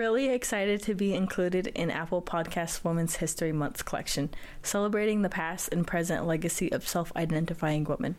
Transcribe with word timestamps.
really 0.00 0.30
excited 0.30 0.82
to 0.82 0.94
be 0.94 1.12
included 1.12 1.66
in 1.66 1.90
Apple 1.90 2.22
Podcast 2.22 2.82
Women's 2.82 3.16
History 3.16 3.52
Month 3.52 3.84
collection, 3.84 4.30
celebrating 4.62 5.20
the 5.20 5.28
past 5.28 5.68
and 5.72 5.86
present 5.86 6.26
legacy 6.26 6.72
of 6.72 6.88
self 6.88 7.12
identifying 7.16 7.84
women. 7.84 8.16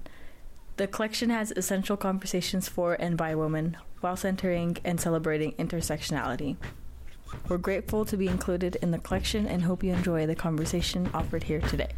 The 0.77 0.85
collection 0.85 1.31
has 1.31 1.51
essential 1.55 1.97
conversations 1.97 2.69
for 2.69 2.93
and 2.93 3.17
by 3.17 3.33
women 3.33 3.77
while 3.99 4.15
centering 4.15 4.77
and 4.85 5.01
celebrating 5.01 5.53
intersectionality. 5.53 6.55
We're 7.49 7.57
grateful 7.57 8.05
to 8.05 8.15
be 8.15 8.27
included 8.27 8.75
in 8.75 8.91
the 8.91 8.99
collection 8.99 9.47
and 9.47 9.63
hope 9.63 9.83
you 9.83 9.91
enjoy 9.91 10.27
the 10.27 10.35
conversation 10.35 11.09
offered 11.15 11.41
here 11.41 11.61
today. 11.61 11.93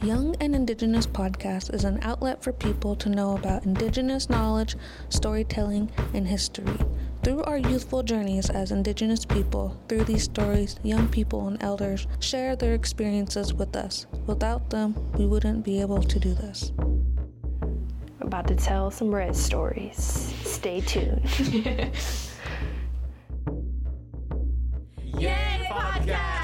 Young 0.00 0.36
and 0.36 0.54
Indigenous 0.54 1.08
Podcast 1.08 1.74
is 1.74 1.82
an 1.82 1.98
outlet 2.02 2.44
for 2.44 2.52
people 2.52 2.94
to 2.94 3.08
know 3.08 3.34
about 3.34 3.64
Indigenous 3.64 4.30
knowledge, 4.30 4.76
storytelling, 5.08 5.90
and 6.14 6.28
history. 6.28 6.78
Through 7.22 7.44
our 7.44 7.56
youthful 7.56 8.02
journeys 8.02 8.50
as 8.50 8.72
Indigenous 8.72 9.24
people, 9.24 9.80
through 9.88 10.02
these 10.04 10.24
stories, 10.24 10.74
young 10.82 11.06
people 11.06 11.46
and 11.46 11.62
elders 11.62 12.08
share 12.18 12.56
their 12.56 12.74
experiences 12.74 13.54
with 13.54 13.76
us. 13.76 14.06
Without 14.26 14.70
them, 14.70 14.96
we 15.16 15.26
wouldn't 15.26 15.64
be 15.64 15.80
able 15.80 16.02
to 16.02 16.18
do 16.18 16.34
this. 16.34 16.72
We're 16.80 18.26
about 18.26 18.48
to 18.48 18.56
tell 18.56 18.90
some 18.90 19.14
red 19.14 19.36
stories. 19.36 20.34
Stay 20.42 20.80
tuned. 20.80 21.22
Yay, 25.16 25.68
podcast! 25.70 26.41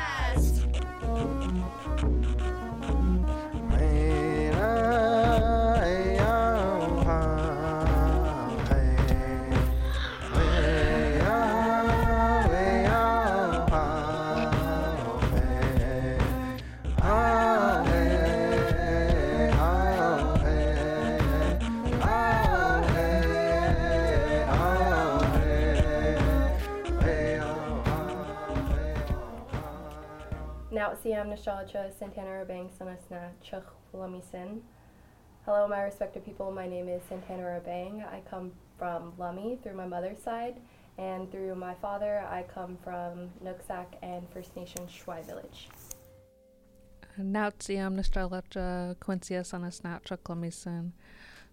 Siam 31.09 31.31
nashalcha 31.31 31.91
Santana 31.99 32.29
Rabang 32.29 32.69
sanasna 32.69 33.31
chuk. 33.43 33.65
Hello, 35.47 35.67
my 35.67 35.83
respected 35.83 36.23
people. 36.23 36.53
My 36.53 36.69
name 36.69 36.87
is 36.87 37.01
Santana 37.09 37.45
Rabang. 37.45 38.07
I 38.07 38.21
come 38.29 38.53
from 38.79 39.15
Lummi 39.19 39.59
through 39.63 39.73
my 39.73 39.87
mother's 39.87 40.23
side, 40.23 40.61
and 40.99 41.33
through 41.33 41.55
my 41.55 41.73
father, 41.77 42.27
I 42.29 42.43
come 42.43 42.77
from 42.85 43.31
Nooksack 43.43 43.87
and 44.03 44.29
First 44.35 44.55
Nation 44.55 44.87
Shwai 44.87 45.25
Village. 45.25 45.71
Nostalgia 47.17 48.95
Quincia 49.01 49.41
Sanasnatra 49.41 50.19
Klamisen. 50.19 50.93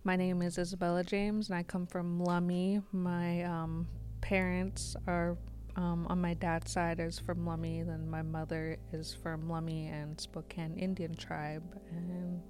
My 0.04 0.18
name 0.18 0.42
is 0.42 0.58
Isabella 0.58 1.06
James 1.06 1.48
and 1.48 1.58
I 1.58 1.64
come 1.64 1.88
from 1.88 2.20
Lummi. 2.20 2.84
My 2.92 3.44
um, 3.44 3.88
parents 4.20 4.98
are 5.08 5.38
um, 5.76 6.08
on 6.10 6.22
my 6.22 6.34
dad's 6.34 6.72
side 6.72 7.00
is 7.00 7.20
from 7.20 7.46
Lummi, 7.46 7.86
then 7.86 8.10
my 8.10 8.22
mother 8.22 8.78
is 8.94 9.14
from 9.14 9.44
Lummi 9.44 9.92
and 9.92 10.20
Spokane 10.20 10.76
Indian 10.76 11.16
tribe. 11.16 11.64
And 11.92 12.42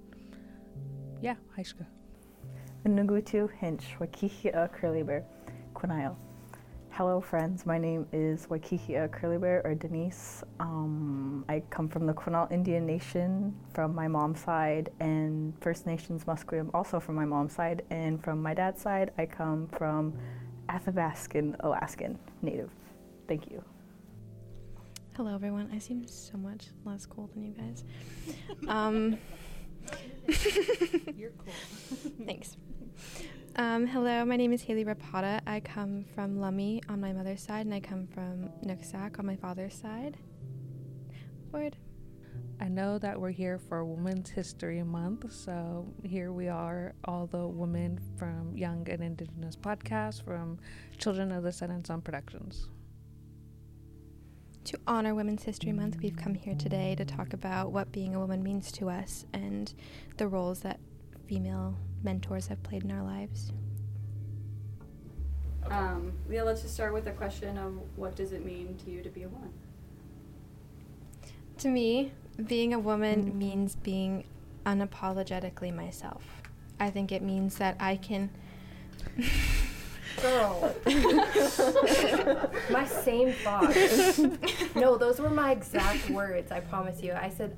yeah, 1.20 1.34
Haishka. 1.56 1.86
Nugutu 2.86 3.50
Hinch, 3.58 3.96
Wakihia 3.98 4.72
Curly 4.72 5.02
Bear. 5.02 5.24
Hello, 6.90 7.20
friends. 7.20 7.66
My 7.66 7.76
name 7.76 8.06
is 8.12 8.46
Wakihia 8.46 9.10
Curly 9.10 9.38
Bear 9.38 9.60
or 9.64 9.74
Denise. 9.74 10.42
Um, 10.60 11.44
I 11.48 11.62
come 11.68 11.88
from 11.88 12.06
the 12.06 12.14
Quinault 12.14 12.50
Indian 12.52 12.86
Nation 12.86 13.54
from 13.74 13.94
my 13.94 14.08
mom's 14.08 14.40
side, 14.40 14.90
and 15.00 15.52
First 15.60 15.84
Nations 15.84 16.24
Musqueam 16.24 16.70
also 16.72 16.98
from 16.98 17.16
my 17.16 17.24
mom's 17.24 17.54
side. 17.54 17.82
And 17.90 18.22
from 18.22 18.40
my 18.40 18.54
dad's 18.54 18.80
side, 18.80 19.10
I 19.18 19.26
come 19.26 19.68
from 19.76 20.14
Athabascan, 20.68 21.56
Alaskan 21.60 22.18
Native. 22.40 22.70
Thank 23.28 23.50
you. 23.50 23.62
Hello, 25.16 25.34
everyone. 25.34 25.70
I 25.72 25.78
seem 25.78 26.06
so 26.06 26.36
much 26.36 26.66
less 26.84 27.06
cool 27.06 27.28
than 27.32 27.42
you 27.42 27.52
guys. 27.52 27.84
Um, 28.68 29.18
You're 31.16 31.30
cool. 31.30 31.52
thanks. 32.24 32.56
Um, 33.56 33.86
hello, 33.86 34.24
my 34.24 34.36
name 34.36 34.52
is 34.52 34.62
Hailey 34.62 34.84
Rapata. 34.84 35.40
I 35.46 35.60
come 35.60 36.04
from 36.14 36.36
Lummi 36.36 36.82
on 36.90 37.00
my 37.00 37.12
mother's 37.12 37.42
side, 37.42 37.64
and 37.64 37.74
I 37.74 37.80
come 37.80 38.06
from 38.06 38.50
Nooksack 38.64 39.18
on 39.18 39.26
my 39.26 39.36
father's 39.36 39.74
side. 39.74 40.18
Word. 41.50 41.76
I 42.60 42.68
know 42.68 42.98
that 42.98 43.20
we're 43.20 43.30
here 43.30 43.58
for 43.58 43.84
Women's 43.84 44.30
History 44.30 44.82
Month, 44.82 45.32
so 45.32 45.86
here 46.04 46.32
we 46.32 46.48
are, 46.48 46.94
all 47.04 47.26
the 47.26 47.46
women 47.46 47.98
from 48.16 48.56
Young 48.56 48.88
and 48.88 49.02
Indigenous 49.02 49.56
Podcast 49.56 50.24
from 50.24 50.58
Children 50.98 51.32
of 51.32 51.42
the 51.42 51.50
Descendants 51.50 51.90
Productions. 52.04 52.68
To 54.66 54.80
honor 54.84 55.14
Women's 55.14 55.44
History 55.44 55.70
Month, 55.70 55.98
we've 56.02 56.16
come 56.16 56.34
here 56.34 56.56
today 56.56 56.96
to 56.96 57.04
talk 57.04 57.32
about 57.32 57.70
what 57.70 57.92
being 57.92 58.16
a 58.16 58.18
woman 58.18 58.42
means 58.42 58.72
to 58.72 58.90
us 58.90 59.24
and 59.32 59.72
the 60.16 60.26
roles 60.26 60.58
that 60.62 60.80
female 61.28 61.76
mentors 62.02 62.48
have 62.48 62.60
played 62.64 62.82
in 62.82 62.90
our 62.90 63.04
lives. 63.04 63.52
Um, 65.70 66.14
yeah, 66.28 66.42
let's 66.42 66.62
just 66.62 66.74
start 66.74 66.92
with 66.92 67.04
the 67.04 67.12
question 67.12 67.56
of 67.58 67.74
what 67.94 68.16
does 68.16 68.32
it 68.32 68.44
mean 68.44 68.76
to 68.84 68.90
you 68.90 69.02
to 69.02 69.08
be 69.08 69.22
a 69.22 69.28
woman? 69.28 69.52
To 71.58 71.68
me, 71.68 72.10
being 72.44 72.74
a 72.74 72.80
woman 72.80 73.38
means 73.38 73.76
being 73.76 74.24
unapologetically 74.64 75.72
myself. 75.72 76.24
I 76.80 76.90
think 76.90 77.12
it 77.12 77.22
means 77.22 77.58
that 77.58 77.76
I 77.78 77.94
can. 77.94 78.30
Girl. 80.22 80.74
my 82.70 82.86
same 82.86 83.32
thoughts. 83.32 84.18
no, 84.74 84.96
those 84.96 85.20
were 85.20 85.30
my 85.30 85.52
exact 85.52 86.08
words, 86.10 86.50
I 86.50 86.60
promise 86.60 87.02
you. 87.02 87.12
I 87.12 87.30
said 87.30 87.56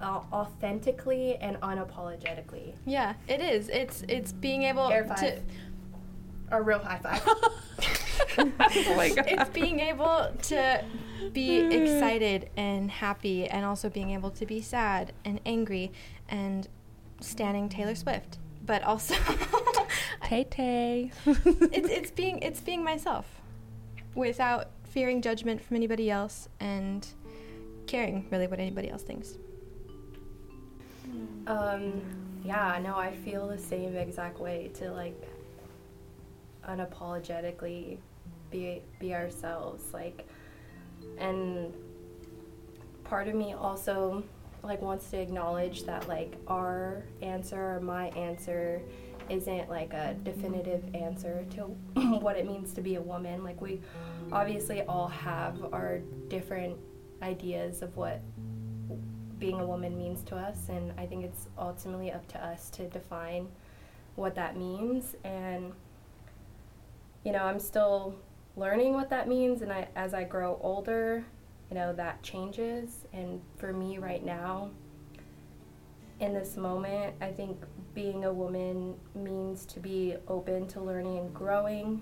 uh, 0.00 0.20
authentically 0.32 1.36
and 1.36 1.56
unapologetically. 1.60 2.74
Yeah, 2.86 3.14
it 3.26 3.40
is. 3.40 3.68
It's 3.68 4.02
it's 4.08 4.32
being 4.32 4.64
able 4.64 4.90
Air 4.90 5.02
to. 5.02 5.08
five. 5.08 5.42
A 6.50 6.62
real 6.62 6.78
high 6.78 6.98
five. 6.98 7.22
oh 8.38 8.94
my 8.96 9.10
god. 9.10 9.26
It's 9.28 9.50
being 9.50 9.80
able 9.80 10.30
to 10.42 10.84
be 11.32 11.58
excited 11.58 12.50
and 12.56 12.90
happy, 12.90 13.46
and 13.46 13.64
also 13.64 13.88
being 13.90 14.10
able 14.10 14.30
to 14.30 14.46
be 14.46 14.60
sad 14.60 15.12
and 15.24 15.40
angry, 15.44 15.92
and 16.28 16.68
standing 17.20 17.68
Taylor 17.68 17.94
Swift. 17.94 18.38
But 18.64 18.82
also, 18.82 19.14
Tay 20.28 20.44
Tay. 20.44 21.10
it's 21.24 21.88
it's 21.88 22.10
being 22.10 22.38
it's 22.40 22.60
being 22.60 22.84
myself, 22.84 23.40
without 24.14 24.68
fearing 24.84 25.22
judgment 25.22 25.58
from 25.58 25.76
anybody 25.76 26.10
else, 26.10 26.50
and 26.60 27.06
caring 27.86 28.26
really 28.30 28.46
what 28.46 28.60
anybody 28.60 28.90
else 28.90 29.02
thinks. 29.02 29.38
Um, 31.46 32.02
yeah, 32.44 32.78
no, 32.82 32.94
I 32.94 33.16
feel 33.24 33.48
the 33.48 33.56
same 33.56 33.96
exact 33.96 34.38
way 34.38 34.70
to 34.74 34.92
like 34.92 35.18
unapologetically 36.68 37.96
be 38.50 38.82
be 39.00 39.14
ourselves, 39.14 39.94
like, 39.94 40.28
and 41.16 41.72
part 43.02 43.28
of 43.28 43.34
me 43.34 43.54
also 43.54 44.22
like 44.62 44.82
wants 44.82 45.08
to 45.10 45.18
acknowledge 45.18 45.84
that 45.84 46.06
like 46.06 46.36
our 46.48 47.02
answer 47.22 47.76
or 47.76 47.80
my 47.80 48.08
answer 48.08 48.82
isn't 49.30 49.68
like 49.68 49.92
a 49.92 50.16
definitive 50.22 50.82
answer 50.94 51.44
to 51.50 51.62
what 52.20 52.36
it 52.36 52.46
means 52.46 52.72
to 52.74 52.80
be 52.80 52.96
a 52.96 53.00
woman. 53.00 53.44
Like 53.44 53.60
we 53.60 53.80
obviously 54.32 54.82
all 54.82 55.08
have 55.08 55.72
our 55.72 56.00
different 56.28 56.76
ideas 57.22 57.82
of 57.82 57.96
what 57.96 58.20
being 59.38 59.60
a 59.60 59.66
woman 59.66 59.96
means 59.96 60.22
to 60.24 60.36
us 60.36 60.68
and 60.68 60.92
I 60.98 61.06
think 61.06 61.24
it's 61.24 61.46
ultimately 61.56 62.10
up 62.10 62.26
to 62.28 62.44
us 62.44 62.70
to 62.70 62.88
define 62.88 63.48
what 64.16 64.34
that 64.34 64.56
means 64.56 65.14
and 65.24 65.72
you 67.24 67.32
know, 67.32 67.44
I'm 67.44 67.60
still 67.60 68.16
learning 68.56 68.94
what 68.94 69.10
that 69.10 69.28
means 69.28 69.62
and 69.62 69.72
I 69.72 69.88
as 69.94 70.12
I 70.12 70.24
grow 70.24 70.58
older, 70.60 71.24
you 71.70 71.76
know, 71.76 71.92
that 71.92 72.22
changes 72.22 73.06
and 73.12 73.40
for 73.58 73.72
me 73.72 73.98
right 73.98 74.24
now 74.24 74.70
in 76.20 76.34
this 76.34 76.56
moment, 76.56 77.14
I 77.20 77.30
think 77.30 77.62
being 77.98 78.26
a 78.26 78.32
woman 78.32 78.94
means 79.16 79.66
to 79.66 79.80
be 79.80 80.14
open 80.28 80.68
to 80.68 80.80
learning 80.80 81.18
and 81.18 81.34
growing, 81.34 82.00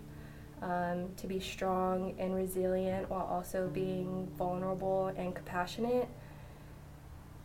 um, 0.61 1.09
to 1.17 1.27
be 1.27 1.41
strong 1.41 2.15
and 2.19 2.35
resilient 2.35 3.09
while 3.09 3.25
also 3.25 3.67
being 3.69 4.29
vulnerable 4.37 5.07
and 5.17 5.35
compassionate. 5.35 6.07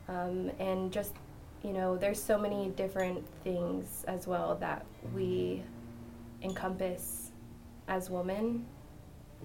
Um, 0.09 0.51
and 0.59 0.92
just, 0.92 1.13
you 1.63 1.71
know, 1.71 1.95
there's 1.95 2.21
so 2.21 2.38
many 2.38 2.74
different 2.75 3.24
things 3.45 4.03
as 4.09 4.27
well 4.27 4.57
that 4.57 4.86
we 5.15 5.63
encompass 6.42 7.31
as 7.88 8.09
women. 8.09 8.65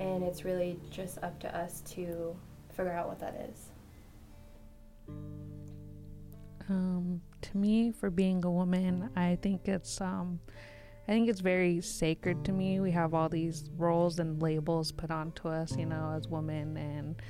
and 0.00 0.22
it's 0.22 0.44
really 0.44 0.78
just 0.90 1.18
up 1.22 1.38
to 1.40 1.56
us 1.56 1.80
to 1.82 2.36
figure 2.74 2.92
out 2.92 3.08
what 3.08 3.20
that 3.20 3.48
is. 3.50 3.70
Um, 6.68 7.20
to 7.42 7.56
me, 7.56 7.92
for 7.92 8.10
being 8.10 8.44
a 8.44 8.50
woman, 8.50 9.10
I 9.16 9.38
think 9.40 9.68
it's 9.68 10.00
um, 10.00 10.40
I 11.08 11.12
think 11.12 11.28
it's 11.28 11.40
very 11.40 11.80
sacred 11.80 12.44
to 12.46 12.52
me. 12.52 12.80
We 12.80 12.90
have 12.92 13.14
all 13.14 13.28
these 13.28 13.70
roles 13.76 14.18
and 14.18 14.42
labels 14.42 14.92
put 14.92 15.10
onto 15.10 15.48
us, 15.48 15.76
you 15.76 15.86
know, 15.86 16.14
as 16.16 16.28
women, 16.28 16.76
and 16.76 17.22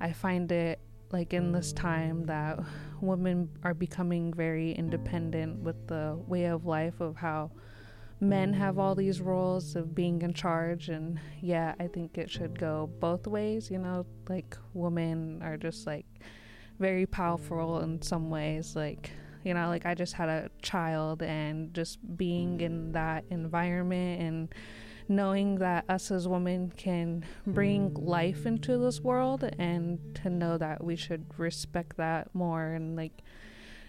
I 0.00 0.12
find 0.12 0.50
it 0.52 0.80
like 1.12 1.32
in 1.32 1.52
this 1.52 1.72
time 1.72 2.26
that 2.26 2.58
women 3.00 3.48
are 3.62 3.74
becoming 3.74 4.32
very 4.32 4.72
independent 4.72 5.60
with 5.60 5.86
the 5.86 6.18
way 6.26 6.46
of 6.46 6.66
life 6.66 7.00
of 7.00 7.16
how 7.16 7.50
men 8.20 8.52
have 8.52 8.78
all 8.78 8.94
these 8.94 9.20
roles 9.20 9.76
of 9.76 9.94
being 9.94 10.22
in 10.22 10.32
charge 10.32 10.88
and 10.88 11.20
yeah 11.42 11.74
i 11.78 11.86
think 11.86 12.16
it 12.16 12.30
should 12.30 12.58
go 12.58 12.88
both 12.98 13.26
ways 13.26 13.70
you 13.70 13.78
know 13.78 14.06
like 14.28 14.56
women 14.72 15.40
are 15.42 15.56
just 15.58 15.86
like 15.86 16.06
very 16.78 17.04
powerful 17.04 17.80
in 17.80 18.00
some 18.00 18.30
ways 18.30 18.74
like 18.74 19.10
you 19.46 19.54
know 19.54 19.68
like 19.68 19.86
i 19.86 19.94
just 19.94 20.14
had 20.14 20.28
a 20.28 20.50
child 20.60 21.22
and 21.22 21.72
just 21.72 21.98
being 22.16 22.60
in 22.60 22.88
mm. 22.88 22.92
that 22.92 23.24
environment 23.30 24.20
and 24.20 24.54
knowing 25.08 25.54
that 25.58 25.84
us 25.88 26.10
as 26.10 26.26
women 26.26 26.72
can 26.76 27.24
bring 27.46 27.94
life 27.94 28.44
into 28.44 28.72
mm. 28.72 28.84
this 28.84 29.00
world 29.00 29.44
and 29.58 30.00
to 30.16 30.28
know 30.28 30.58
that 30.58 30.82
we 30.82 30.96
should 30.96 31.24
respect 31.38 31.96
that 31.96 32.28
more 32.34 32.72
and 32.72 32.96
like 32.96 33.22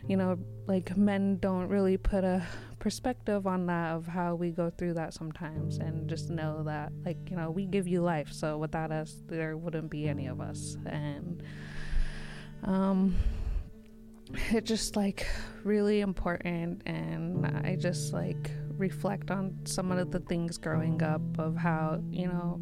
you 0.08 0.16
know 0.16 0.36
mm. 0.36 0.44
like 0.68 0.96
men 0.96 1.38
don't 1.40 1.68
really 1.70 1.98
put 1.98 2.24
a 2.24 2.46
perspective 2.78 3.48
on 3.48 3.66
that 3.66 3.96
of 3.96 4.06
how 4.06 4.36
we 4.36 4.52
go 4.52 4.70
through 4.70 4.94
that 4.94 5.14
sometimes 5.14 5.78
and 5.80 6.08
just 6.08 6.30
know 6.30 6.62
that 6.64 6.92
like 7.04 7.18
you 7.30 7.36
know 7.36 7.50
we 7.50 7.66
give 7.66 7.88
you 7.88 8.02
life. 8.02 8.32
So 8.32 8.58
without 8.58 8.92
us 8.92 9.16
there 9.28 9.58
wouldn't 9.58 9.90
be 9.90 10.08
any 10.08 10.28
of 10.28 10.40
us. 10.40 10.78
And 10.86 11.42
um 12.64 13.16
it's 14.50 14.68
just 14.70 14.96
like 14.96 15.28
really 15.64 16.02
important 16.02 16.82
and 16.86 17.46
i 17.66 17.76
just 17.76 18.14
like 18.14 18.52
reflect 18.78 19.32
on 19.32 19.58
some 19.66 19.92
of 19.92 20.12
the 20.12 20.20
things 20.22 20.58
growing 20.58 21.02
up 21.02 21.22
of 21.38 21.56
how 21.56 22.02
you 22.10 22.28
know 22.28 22.60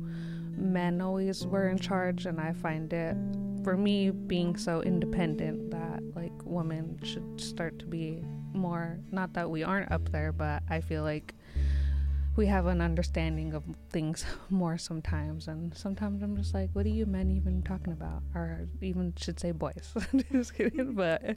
men 0.57 1.01
always 1.01 1.45
were 1.45 1.67
in 1.67 1.77
charge 1.77 2.25
and 2.25 2.39
i 2.39 2.53
find 2.53 2.93
it 2.93 3.15
for 3.63 3.75
me 3.75 4.09
being 4.09 4.55
so 4.55 4.81
independent 4.81 5.71
that 5.71 6.01
like 6.15 6.31
women 6.43 6.97
should 7.03 7.39
start 7.39 7.77
to 7.79 7.85
be 7.85 8.23
more 8.53 8.97
not 9.11 9.33
that 9.33 9.49
we 9.49 9.63
aren't 9.63 9.91
up 9.91 10.09
there 10.11 10.31
but 10.31 10.63
i 10.69 10.79
feel 10.79 11.03
like 11.03 11.33
we 12.35 12.45
have 12.47 12.65
an 12.65 12.81
understanding 12.81 13.53
of 13.53 13.63
things 13.89 14.25
more 14.49 14.77
sometimes 14.77 15.47
and 15.47 15.75
sometimes 15.75 16.21
i'm 16.21 16.35
just 16.35 16.53
like 16.53 16.69
what 16.73 16.85
are 16.85 16.89
you 16.89 17.05
men 17.05 17.31
even 17.31 17.61
talking 17.63 17.93
about? 17.93 18.21
Or 18.33 18.67
even 18.81 19.13
should 19.17 19.39
say 19.39 19.51
boys. 19.51 19.93
Just 20.31 20.53
kidding 20.53 20.93
but 20.95 21.35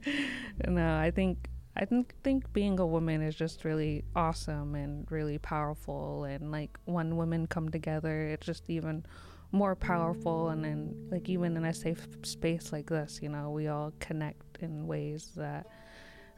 no 0.67 0.97
i 0.99 1.11
think 1.11 1.49
i 1.77 1.85
think 1.85 2.15
think 2.23 2.53
being 2.53 2.79
a 2.81 2.87
woman 2.87 3.23
is 3.23 3.35
just 3.35 3.65
really 3.65 4.05
awesome 4.17 4.75
and 4.75 5.11
really 5.11 5.39
powerful 5.39 6.25
and 6.25 6.51
like 6.51 6.79
when 6.85 7.17
women 7.17 7.47
come 7.47 7.69
together 7.69 8.27
it's 8.27 8.47
just 8.47 8.69
even 8.69 9.05
more 9.53 9.75
powerful 9.75 10.49
and 10.51 10.65
then 10.65 10.95
like 11.11 11.29
even 11.29 11.57
in 11.57 11.65
a 11.65 11.73
safe 11.73 12.07
space 12.23 12.73
like 12.73 12.89
this 12.89 13.21
you 13.23 13.29
know 13.29 13.51
we 13.51 13.69
all 13.69 13.93
connect 14.01 14.59
in 14.61 14.87
ways 14.87 15.31
that 15.37 15.67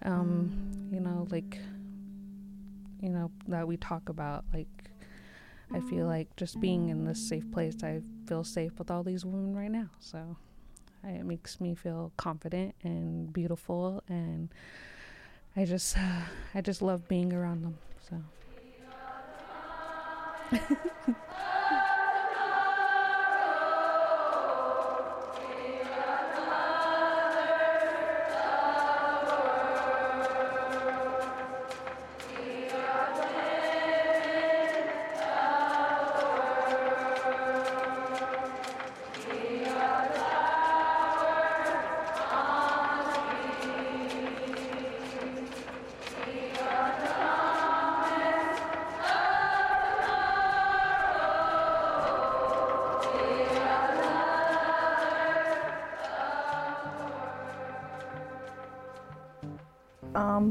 um 0.02 0.88
you 0.92 1.00
know 1.00 1.26
like 1.30 1.58
you 3.00 3.08
know 3.08 3.30
that 3.48 3.66
we 3.66 3.76
talk 3.76 4.08
about 4.08 4.44
like 4.52 4.90
i 5.72 5.80
feel 5.80 6.06
like 6.06 6.34
just 6.36 6.60
being 6.60 6.88
in 6.88 7.04
this 7.04 7.18
safe 7.18 7.50
place 7.52 7.76
i 7.82 8.00
feel 8.26 8.44
safe 8.44 8.78
with 8.78 8.90
all 8.90 9.02
these 9.02 9.24
women 9.24 9.56
right 9.56 9.70
now. 9.70 9.88
So 9.98 10.36
it 11.04 11.24
makes 11.24 11.60
me 11.60 11.74
feel 11.74 12.12
confident 12.16 12.74
and 12.82 13.32
beautiful 13.32 14.02
and 14.08 14.48
i 15.56 15.64
just 15.64 15.96
uh, 15.98 16.22
i 16.54 16.60
just 16.60 16.82
love 16.82 17.08
being 17.08 17.32
around 17.32 17.62
them 17.62 17.78
so 18.08 18.22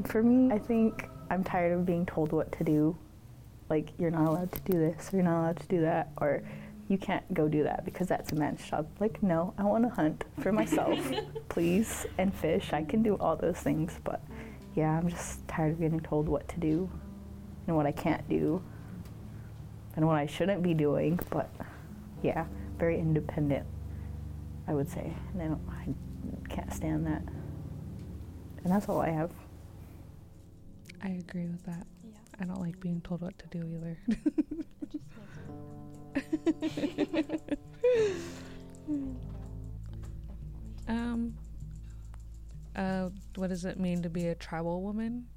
for 0.09 0.23
me, 0.23 0.51
I 0.53 0.57
think 0.57 1.07
I'm 1.29 1.43
tired 1.43 1.73
of 1.73 1.85
being 1.85 2.05
told 2.05 2.31
what 2.31 2.51
to 2.53 2.63
do. 2.63 2.97
Like, 3.69 3.91
you're 3.99 4.11
not 4.11 4.27
allowed 4.27 4.51
to 4.51 4.59
do 4.61 4.79
this, 4.79 5.13
or 5.13 5.17
you're 5.17 5.25
not 5.25 5.41
allowed 5.41 5.59
to 5.59 5.67
do 5.67 5.81
that, 5.81 6.09
or 6.17 6.41
you 6.87 6.97
can't 6.97 7.31
go 7.35 7.47
do 7.47 7.63
that 7.63 7.85
because 7.85 8.07
that's 8.07 8.31
a 8.31 8.35
man's 8.35 8.67
job. 8.67 8.87
Like, 8.99 9.21
no, 9.21 9.53
I 9.59 9.63
want 9.63 9.83
to 9.83 9.89
hunt 9.89 10.23
for 10.41 10.51
myself, 10.51 10.99
please, 11.49 12.07
and 12.17 12.33
fish. 12.33 12.73
I 12.73 12.83
can 12.83 13.03
do 13.03 13.15
all 13.15 13.35
those 13.35 13.57
things, 13.57 13.99
but 14.03 14.21
yeah, 14.75 14.97
I'm 14.97 15.07
just 15.07 15.47
tired 15.47 15.73
of 15.73 15.79
getting 15.79 15.99
told 15.99 16.27
what 16.27 16.47
to 16.49 16.59
do 16.59 16.89
and 17.67 17.75
what 17.75 17.85
I 17.85 17.91
can't 17.91 18.27
do 18.27 18.63
and 19.95 20.07
what 20.07 20.17
I 20.17 20.25
shouldn't 20.25 20.63
be 20.63 20.73
doing. 20.73 21.19
But 21.29 21.51
yeah, 22.23 22.45
very 22.79 22.97
independent, 22.99 23.67
I 24.67 24.73
would 24.73 24.89
say. 24.89 25.13
And 25.33 25.41
I, 25.43 25.45
don't, 25.45 25.61
I 25.69 26.53
can't 26.53 26.73
stand 26.73 27.05
that. 27.05 27.21
And 28.63 28.73
that's 28.73 28.89
all 28.89 28.99
I 28.99 29.11
have. 29.11 29.31
I 31.01 31.09
agree 31.09 31.47
with 31.47 31.63
that 31.65 31.85
Yeah. 32.03 32.17
i 32.39 32.45
don't 32.45 32.59
like 32.61 32.79
being 32.79 33.01
told 33.01 33.21
what 33.21 33.37
to 33.39 33.47
do 33.47 33.65
either 33.67 33.97
It 36.15 37.41
Um, 40.87 41.35
uh, 42.75 43.09
what 43.35 43.49
does 43.49 43.63
it 43.63 43.79
mean 43.79 44.01
to 44.01 44.09
be 44.09 44.27
a 44.27 44.35
tribal 44.35 44.81
woman? 44.81 45.27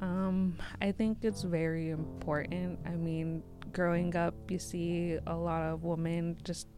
Um, 0.00 0.56
I 0.80 0.92
think 0.92 1.18
it's 1.22 1.42
very 1.42 1.90
important. 1.90 2.78
I 2.86 2.90
mean, 2.90 3.42
growing 3.72 4.14
up, 4.14 4.34
you 4.48 4.60
see 4.60 5.18
a 5.26 5.34
lot 5.34 5.62
of 5.62 5.82
women, 5.82 6.36
just 6.44 6.68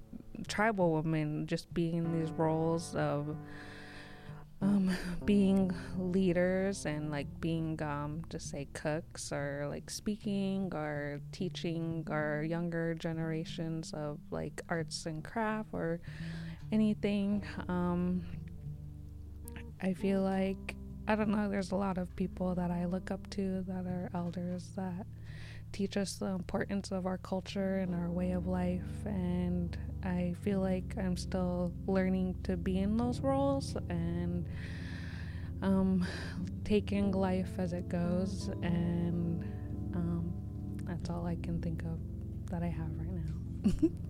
tribal 0.48 0.92
women, 0.94 1.46
just 1.46 1.72
being 1.74 1.96
in 1.98 2.18
these 2.18 2.30
roles 2.30 2.94
of 2.94 3.36
um, 4.62 4.94
being 5.24 5.72
leaders 5.98 6.84
and 6.86 7.10
like 7.10 7.28
being, 7.40 7.80
um, 7.82 8.22
just 8.28 8.50
say 8.50 8.68
cooks 8.72 9.32
or 9.32 9.66
like 9.68 9.88
speaking 9.88 10.70
or 10.74 11.20
teaching 11.32 12.06
our 12.10 12.42
younger 12.42 12.94
generations 12.94 13.92
of 13.94 14.18
like 14.30 14.60
arts 14.68 15.06
and 15.06 15.24
craft 15.24 15.70
or 15.72 16.00
anything. 16.72 17.44
Um, 17.68 18.22
I 19.82 19.94
feel 19.94 20.20
like 20.22 20.76
I 21.08 21.16
don't 21.16 21.30
know. 21.30 21.48
There's 21.48 21.72
a 21.72 21.76
lot 21.76 21.98
of 21.98 22.14
people 22.14 22.54
that 22.54 22.70
I 22.70 22.84
look 22.84 23.10
up 23.10 23.28
to 23.30 23.64
that 23.66 23.86
are 23.86 24.10
elders 24.14 24.70
that 24.76 25.06
teach 25.72 25.96
us 25.96 26.14
the 26.14 26.26
importance 26.26 26.90
of 26.90 27.06
our 27.06 27.18
culture 27.18 27.78
and 27.78 27.94
our 27.94 28.10
way 28.10 28.32
of 28.32 28.46
life, 28.46 28.82
and 29.04 29.76
I 30.02 30.34
feel 30.42 30.60
like 30.60 30.94
I'm 30.98 31.16
still 31.16 31.72
learning 31.86 32.36
to 32.44 32.56
be 32.56 32.78
in 32.78 32.96
those 32.96 33.20
roles 33.20 33.76
and 33.88 34.46
um, 35.62 36.06
taking 36.64 37.12
life 37.12 37.50
as 37.58 37.72
it 37.72 37.88
goes, 37.88 38.48
and 38.62 39.42
um, 39.94 40.32
that's 40.84 41.10
all 41.10 41.26
I 41.26 41.36
can 41.36 41.60
think 41.60 41.82
of 41.82 41.98
that 42.50 42.62
I 42.62 42.68
have 42.68 42.90
right 42.96 43.12
now. 43.12 43.90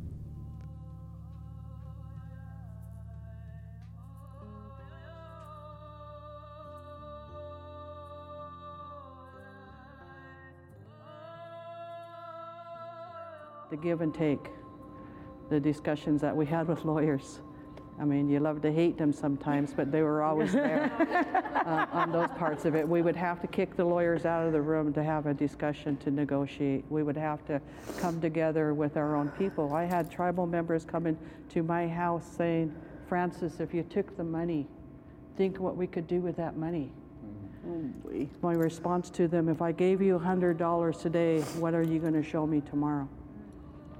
the 13.71 13.77
give 13.77 14.01
and 14.01 14.13
take, 14.13 14.51
the 15.49 15.61
discussions 15.61 16.21
that 16.21 16.37
we 16.37 16.45
had 16.45 16.69
with 16.69 16.85
lawyers. 16.85 17.41
I 18.01 18.05
mean, 18.05 18.31
you 18.31 18.41
love 18.41 18.63
to 18.63 18.73
hate 18.73 18.97
them 18.97 19.13
sometimes, 19.13 19.75
but 19.75 19.93
they 19.93 20.01
were 20.01 20.23
always 20.23 20.53
there 20.53 20.91
uh, 21.67 21.87
on 21.93 22.11
those 22.11 22.31
parts 22.31 22.65
of 22.65 22.75
it. 22.75 22.89
We 22.89 23.03
would 23.03 23.17
have 23.17 23.43
to 23.43 23.47
kick 23.47 23.77
the 23.77 23.85
lawyers 23.85 24.25
out 24.25 24.47
of 24.47 24.53
the 24.53 24.61
room 24.63 24.93
to 24.95 25.05
have 25.05 25.27
a 25.27 25.35
discussion 25.35 25.99
to 25.99 26.11
negotiate. 26.11 26.85
We 26.89 27.03
would 27.03 27.17
have 27.19 27.45
to 27.47 27.61
come 27.99 28.19
together 28.21 28.73
with 28.73 28.97
our 28.97 29.17
own 29.17 29.29
people. 29.31 29.75
I 29.75 29.85
had 29.85 30.11
tribal 30.11 30.47
members 30.47 30.85
coming 30.85 31.19
to 31.51 31.63
my 31.63 31.87
house 31.87 32.25
saying, 32.27 32.75
Frances, 33.07 33.61
if 33.61 33.75
you 33.75 33.83
took 33.83 34.17
the 34.17 34.25
money, 34.25 34.67
think 35.37 35.61
what 35.61 35.77
we 35.77 35.87
could 35.87 36.07
do 36.07 36.21
with 36.21 36.37
that 36.37 36.57
money. 36.57 36.91
My 38.41 38.55
response 38.55 39.11
to 39.11 39.29
them 39.29 39.49
if 39.51 39.61
I 39.61 39.73
gave 39.73 40.01
you 40.01 40.19
$100 40.19 41.03
today, 41.03 41.43
what 41.59 41.75
are 41.75 41.83
you 41.83 41.99
going 41.99 42.15
to 42.15 42.23
show 42.23 42.47
me 42.47 42.63
tomorrow? 42.63 43.09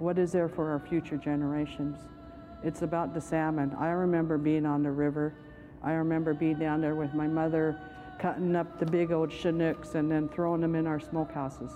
What 0.01 0.17
is 0.17 0.33
there 0.33 0.49
for 0.49 0.71
our 0.71 0.79
future 0.79 1.19
generations? 1.19 1.99
It's 2.65 2.81
about 2.81 3.13
the 3.13 3.21
salmon. 3.21 3.77
I 3.79 3.89
remember 3.89 4.39
being 4.39 4.65
on 4.65 4.83
the 4.83 4.91
river. 4.91 5.35
I 5.83 5.93
remember 5.93 6.33
being 6.33 6.59
down 6.59 6.81
there 6.81 6.95
with 6.95 7.13
my 7.13 7.27
mother, 7.27 7.79
cutting 8.19 8.57
up 8.57 8.79
the 8.79 8.87
big 8.87 9.13
old 9.13 9.31
chinooks 9.31 9.97
and 9.97 10.11
then 10.11 10.31
throwing 10.31 10.63
them 10.63 10.75
in 10.75 10.87
our 10.87 11.01
smokehouses, 11.01 11.73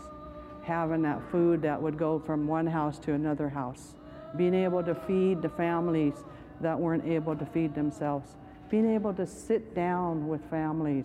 having 0.62 1.02
that 1.02 1.20
food 1.30 1.60
that 1.60 1.80
would 1.80 1.98
go 1.98 2.18
from 2.18 2.46
one 2.46 2.66
house 2.66 2.98
to 3.00 3.12
another 3.12 3.50
house, 3.50 3.94
being 4.38 4.54
able 4.54 4.82
to 4.84 4.94
feed 4.94 5.42
the 5.42 5.50
families 5.50 6.14
that 6.62 6.80
weren't 6.80 7.04
able 7.04 7.36
to 7.36 7.44
feed 7.44 7.74
themselves, 7.74 8.36
being 8.70 8.90
able 8.90 9.12
to 9.12 9.26
sit 9.26 9.74
down 9.74 10.26
with 10.28 10.40
families 10.48 11.04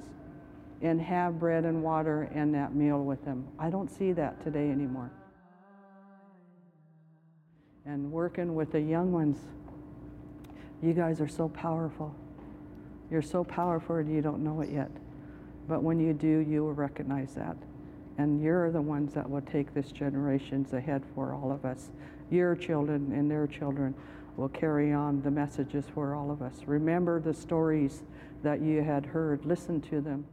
and 0.82 1.02
have 1.02 1.38
bread 1.38 1.66
and 1.66 1.84
water 1.84 2.30
and 2.34 2.56
that 2.56 2.74
meal 2.74 3.04
with 3.04 3.26
them. 3.26 3.46
I 3.60 3.70
don't 3.70 3.92
see 3.92 4.14
that 4.14 4.42
today 4.42 4.72
anymore. 4.72 5.12
And 7.90 8.12
working 8.12 8.54
with 8.54 8.72
the 8.72 8.80
young 8.80 9.12
ones, 9.12 9.40
you 10.80 10.94
guys 10.94 11.20
are 11.22 11.28
so 11.28 11.50
powerful. 11.50 12.14
You're 13.10 13.24
so 13.24 13.44
powerful 13.44 13.96
and 13.96 14.14
you 14.14 14.22
don't 14.22 14.44
know 14.44 14.62
it 14.62 14.70
yet. 14.70 14.92
But 15.68 15.82
when 15.82 16.00
you 16.00 16.14
do, 16.14 16.46
you 16.48 16.62
will 16.62 16.76
recognize 16.76 17.34
that. 17.34 17.58
And 18.20 18.44
you're 18.44 18.70
the 18.70 18.80
ones 18.80 19.16
that 19.16 19.28
will 19.28 19.42
take 19.42 19.74
this 19.74 19.92
generations 19.92 20.72
ahead 20.74 21.02
for 21.16 21.34
all 21.34 21.52
of 21.52 21.66
us. 21.66 21.90
Your 22.30 22.56
children 22.56 23.12
and 23.12 23.32
their 23.32 23.48
children 23.48 23.96
will 24.38 24.50
carry 24.50 24.94
on 24.94 25.24
the 25.24 25.32
messages 25.32 25.86
for 25.92 26.14
all 26.14 26.30
of 26.30 26.44
us. 26.44 26.60
Remember 26.68 27.20
the 27.20 27.34
stories 27.34 28.04
that 28.44 28.62
you 28.62 28.84
had 28.84 29.04
heard, 29.04 29.48
listen 29.48 29.82
to 29.82 30.00
them. 30.00 30.26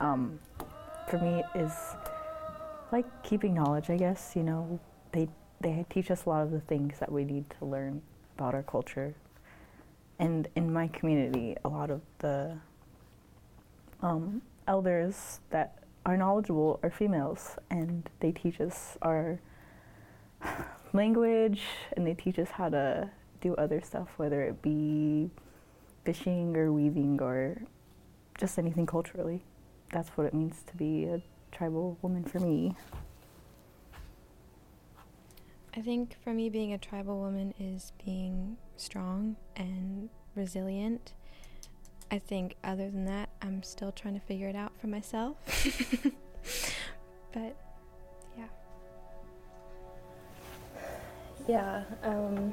Um, 0.00 0.38
for 1.08 1.18
me 1.18 1.42
is 1.54 1.72
like 2.92 3.06
keeping 3.22 3.54
knowledge. 3.54 3.90
I 3.90 3.96
guess 3.96 4.32
you 4.34 4.42
know 4.42 4.80
they 5.12 5.28
they 5.60 5.84
teach 5.90 6.10
us 6.10 6.24
a 6.24 6.28
lot 6.28 6.42
of 6.42 6.50
the 6.50 6.60
things 6.60 6.98
that 6.98 7.10
we 7.10 7.24
need 7.24 7.44
to 7.58 7.64
learn 7.64 8.02
about 8.36 8.54
our 8.54 8.62
culture, 8.62 9.14
and 10.18 10.48
in 10.56 10.72
my 10.72 10.88
community, 10.88 11.56
a 11.64 11.68
lot 11.68 11.90
of 11.90 12.00
the 12.18 12.56
um, 14.02 14.42
elders 14.66 15.40
that 15.50 15.84
are 16.06 16.16
knowledgeable 16.16 16.80
are 16.82 16.90
females, 16.90 17.56
and 17.70 18.08
they 18.20 18.32
teach 18.32 18.60
us 18.60 18.96
our 19.02 19.38
language 20.92 21.62
and 21.96 22.06
they 22.06 22.14
teach 22.14 22.38
us 22.38 22.50
how 22.50 22.68
to 22.68 23.10
do 23.40 23.54
other 23.56 23.80
stuff, 23.80 24.08
whether 24.16 24.42
it 24.42 24.62
be 24.62 25.30
fishing 26.04 26.56
or 26.56 26.72
weaving 26.72 27.20
or 27.20 27.62
just 28.38 28.58
anything 28.58 28.86
culturally. 28.86 29.42
That's 29.90 30.08
what 30.10 30.26
it 30.26 30.34
means 30.34 30.62
to 30.66 30.76
be 30.76 31.04
a 31.04 31.20
tribal 31.52 31.98
woman 32.02 32.24
for 32.24 32.38
me. 32.38 32.76
I 35.76 35.80
think 35.80 36.16
for 36.22 36.32
me, 36.32 36.48
being 36.48 36.72
a 36.72 36.78
tribal 36.78 37.18
woman 37.20 37.54
is 37.58 37.92
being 38.04 38.56
strong 38.76 39.36
and 39.56 40.08
resilient. 40.34 41.12
I 42.10 42.18
think 42.18 42.56
other 42.64 42.90
than 42.90 43.04
that, 43.04 43.28
I'm 43.40 43.62
still 43.62 43.92
trying 43.92 44.14
to 44.14 44.20
figure 44.20 44.48
it 44.48 44.56
out 44.56 44.72
for 44.80 44.88
myself. 44.88 45.36
but 47.32 47.56
yeah. 48.36 48.44
Yeah, 51.48 51.84
um, 52.02 52.52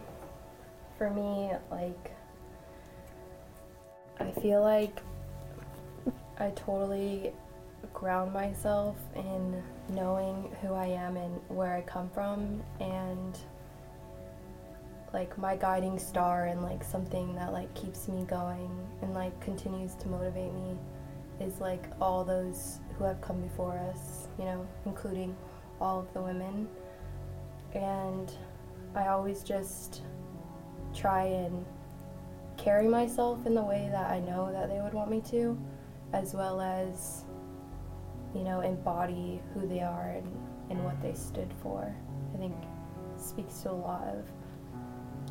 for 0.98 1.10
me, 1.10 1.51
like, 1.72 2.12
I 4.20 4.29
feel 4.41 4.62
like 4.62 5.00
I 6.39 6.51
totally 6.51 7.34
ground 7.94 8.34
myself 8.34 8.98
in 9.15 9.63
knowing 9.89 10.56
who 10.62 10.74
I 10.74 10.88
am 10.88 11.17
and 11.17 11.39
where 11.48 11.74
I 11.74 11.82
come 11.82 12.10
from, 12.10 12.62
and 12.79 13.38
like 15.13 15.38
my 15.38 15.56
guiding 15.56 15.98
star 15.98 16.46
and 16.46 16.62
like 16.62 16.84
something 16.84 17.34
that 17.36 17.53
like 17.53 17.74
keeps 17.74 18.08
me 18.08 18.24
going 18.24 18.70
and 19.01 19.13
like 19.13 19.39
continues 19.41 19.96
to 19.96 20.08
motivate 20.10 20.53
me 20.53 20.77
is 21.39 21.60
like 21.60 21.86
all 22.01 22.24
those 22.24 22.79
who 22.98 23.03
have 23.03 23.22
come 23.22 23.41
before 23.41 23.77
us, 23.91 24.27
you 24.38 24.46
know, 24.46 24.67
including 24.86 25.36
all 25.79 26.00
of 26.00 26.13
the 26.13 26.22
women. 26.22 26.67
And 27.74 28.32
I 28.96 29.08
always 29.08 29.44
just 29.44 30.01
try 30.94 31.24
and 31.25 31.65
carry 32.58 32.88
myself 32.88 33.46
in 33.46 33.53
the 33.53 33.63
way 33.63 33.88
that 33.91 34.10
I 34.10 34.20
know 34.20 34.51
that 34.51 34.70
they 34.70 34.82
would 34.82 34.94
want 34.94 35.12
me 35.12 35.22
to, 35.29 35.58
as 36.14 36.34
well 36.34 36.62
as, 36.62 37.24
you 38.34 38.44
know, 38.44 38.62
embody 38.62 39.42
who 39.54 39.68
they 39.68 39.82
are 39.82 40.10
and, 40.10 40.28
and 40.70 40.84
what 40.84 41.02
they 41.02 41.14
stood 41.14 41.54
for. 41.62 41.94
I 42.34 42.38
think 42.38 42.56
speaks 43.18 43.62
to 43.62 43.72
a 43.72 43.74
lot 43.74 44.04
of 44.08 44.26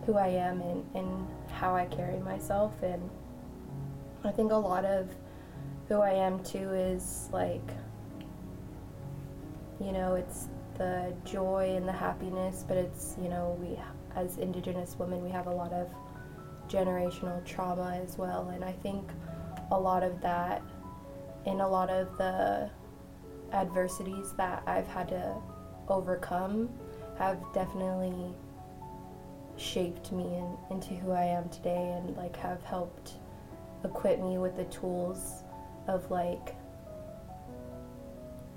who 0.04 0.16
I 0.16 0.28
am 0.28 0.60
and, 0.60 0.84
and 0.94 1.26
how 1.50 1.74
I 1.74 1.86
carry 1.86 2.18
myself. 2.18 2.72
And 2.82 3.08
I 4.24 4.30
think 4.30 4.52
a 4.52 4.56
lot 4.56 4.84
of 4.84 5.08
who 5.88 6.00
I 6.00 6.10
am 6.12 6.42
too 6.42 6.70
is 6.72 7.28
like, 7.32 7.70
you 9.80 9.92
know, 9.92 10.14
it's 10.14 10.48
the 10.78 11.14
joy 11.24 11.74
and 11.76 11.86
the 11.86 11.92
happiness, 11.92 12.64
but 12.66 12.76
it's, 12.76 13.16
you 13.20 13.28
know, 13.28 13.56
we 13.60 13.78
as 14.16 14.38
Indigenous 14.38 14.96
women, 14.98 15.22
we 15.22 15.30
have 15.30 15.46
a 15.46 15.50
lot 15.50 15.72
of 15.72 15.90
generational 16.68 17.44
trauma 17.44 18.00
as 18.02 18.16
well. 18.16 18.48
And 18.48 18.64
I 18.64 18.72
think 18.72 19.08
a 19.70 19.78
lot 19.78 20.02
of 20.02 20.20
that, 20.20 20.62
in 21.44 21.60
a 21.60 21.68
lot 21.68 21.90
of 21.90 22.16
the 22.18 22.70
adversities 23.52 24.32
that 24.36 24.62
I've 24.66 24.86
had 24.86 25.08
to 25.08 25.36
overcome, 25.88 26.68
have 27.18 27.38
definitely 27.54 28.34
shaped 29.56 30.12
me 30.12 30.24
in, 30.24 30.56
into 30.70 30.94
who 30.94 31.12
I 31.12 31.24
am 31.24 31.48
today 31.48 31.94
and 31.96 32.16
like 32.16 32.36
have 32.36 32.62
helped 32.62 33.12
equip 33.84 34.20
me 34.20 34.38
with 34.38 34.56
the 34.56 34.64
tools 34.64 35.42
of 35.88 36.10
like 36.10 36.54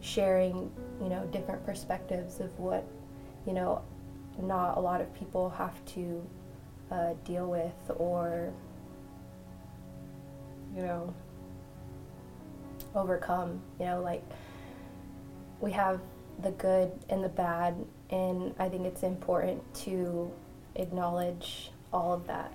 sharing, 0.02 0.72
you 1.02 1.10
know, 1.10 1.26
different 1.32 1.66
perspectives 1.66 2.40
of 2.40 2.58
what, 2.60 2.86
you 3.46 3.54
know, 3.54 3.82
not 4.42 4.78
a 4.78 4.80
lot 4.80 5.02
of 5.02 5.14
people 5.14 5.50
have 5.50 5.84
to 5.86 6.28
uh, 6.92 7.14
deal 7.26 7.48
with 7.48 7.74
or, 7.98 8.54
you 10.76 10.82
know, 10.82 11.14
overcome. 12.96 13.62
You 13.80 13.86
know, 13.88 14.02
like 14.02 14.24
we 15.60 15.72
have 15.72 16.00
the 16.42 16.52
good 16.52 16.92
and 17.10 17.24
the 17.24 17.30
bad, 17.30 17.76
and 18.10 18.54
I 18.60 18.70
think 18.70 18.86
it's 18.86 19.04
important 19.04 19.62
to 19.86 20.32
acknowledge 20.76 21.72
all 21.92 22.14
of 22.14 22.26
that. 22.28 22.52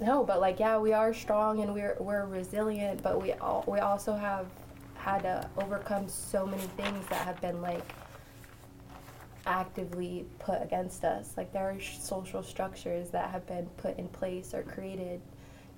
No, 0.00 0.24
but 0.24 0.40
like 0.40 0.58
yeah, 0.58 0.78
we 0.78 0.92
are 0.92 1.14
strong 1.14 1.60
and 1.60 1.72
we're 1.72 1.96
we're 2.00 2.26
resilient, 2.26 3.02
but 3.02 3.22
we 3.22 3.32
all 3.34 3.64
we 3.66 3.78
also 3.78 4.14
have 4.14 4.46
had 4.94 5.22
to 5.22 5.48
overcome 5.58 6.08
so 6.08 6.46
many 6.46 6.62
things 6.62 7.06
that 7.08 7.24
have 7.26 7.40
been 7.40 7.60
like 7.60 7.94
actively 9.46 10.26
put 10.38 10.62
against 10.62 11.04
us. 11.04 11.34
Like 11.36 11.52
there 11.52 11.70
are 11.70 11.80
social 11.80 12.42
structures 12.42 13.10
that 13.10 13.30
have 13.30 13.46
been 13.46 13.66
put 13.76 13.98
in 13.98 14.08
place 14.08 14.54
or 14.54 14.62
created 14.62 15.20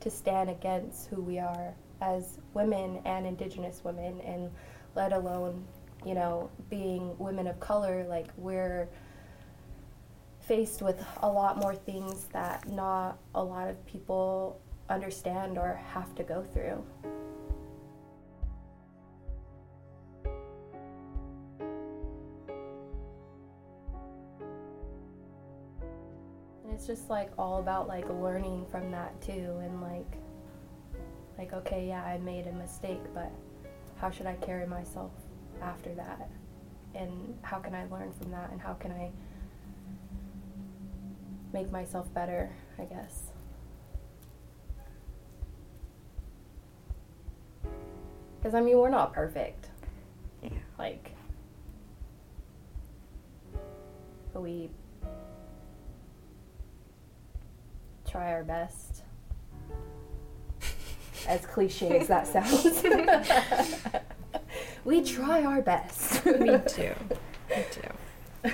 to 0.00 0.10
stand 0.10 0.50
against 0.50 1.08
who 1.08 1.22
we 1.22 1.38
are 1.38 1.74
as 2.00 2.38
women 2.54 3.00
and 3.04 3.26
indigenous 3.26 3.82
women 3.84 4.20
and 4.20 4.50
let 4.94 5.12
alone, 5.12 5.64
you 6.04 6.14
know, 6.14 6.50
being 6.68 7.16
women 7.18 7.46
of 7.46 7.58
color, 7.60 8.04
like 8.08 8.28
we're 8.36 8.88
faced 10.40 10.80
with 10.82 11.04
a 11.22 11.28
lot 11.28 11.58
more 11.58 11.74
things 11.74 12.26
that 12.32 12.68
not 12.68 13.18
a 13.34 13.42
lot 13.42 13.68
of 13.68 13.84
people 13.86 14.60
understand 14.88 15.58
or 15.58 15.80
have 15.92 16.14
to 16.14 16.22
go 16.22 16.46
through. 16.52 16.84
It's 26.88 27.00
just 27.00 27.10
like 27.10 27.32
all 27.36 27.58
about 27.58 27.88
like 27.88 28.08
learning 28.08 28.64
from 28.70 28.92
that 28.92 29.20
too 29.20 29.58
and 29.62 29.80
like 29.80 30.18
like 31.36 31.52
okay 31.52 31.88
yeah 31.88 32.04
i 32.04 32.16
made 32.18 32.46
a 32.46 32.52
mistake 32.52 33.00
but 33.12 33.32
how 33.96 34.08
should 34.08 34.26
i 34.26 34.34
carry 34.34 34.66
myself 34.66 35.10
after 35.62 35.94
that? 35.94 36.28
And 36.94 37.36
how 37.42 37.58
can 37.58 37.74
i 37.74 37.86
learn 37.90 38.12
from 38.12 38.30
that 38.30 38.50
and 38.52 38.60
how 38.60 38.74
can 38.74 38.92
i 38.92 39.10
make 41.52 41.72
myself 41.72 42.12
better 42.14 42.54
i 42.78 42.84
guess. 42.84 43.32
Because 48.38 48.54
i 48.54 48.60
mean 48.60 48.78
we're 48.78 48.90
not 48.90 49.12
perfect. 49.12 49.70
Yeah. 50.40 50.50
like 50.78 51.10
but 54.32 54.42
we 54.42 54.70
try 58.06 58.32
our 58.32 58.44
best. 58.44 59.02
As 61.26 61.44
cliche 61.44 61.98
as 61.98 62.08
that 62.08 62.26
sounds. 62.26 62.84
we 64.84 65.02
try 65.02 65.42
our 65.42 65.60
best. 65.60 66.24
Me 66.24 66.58
too. 66.66 66.94
Me 67.50 67.64
too. 67.70 68.52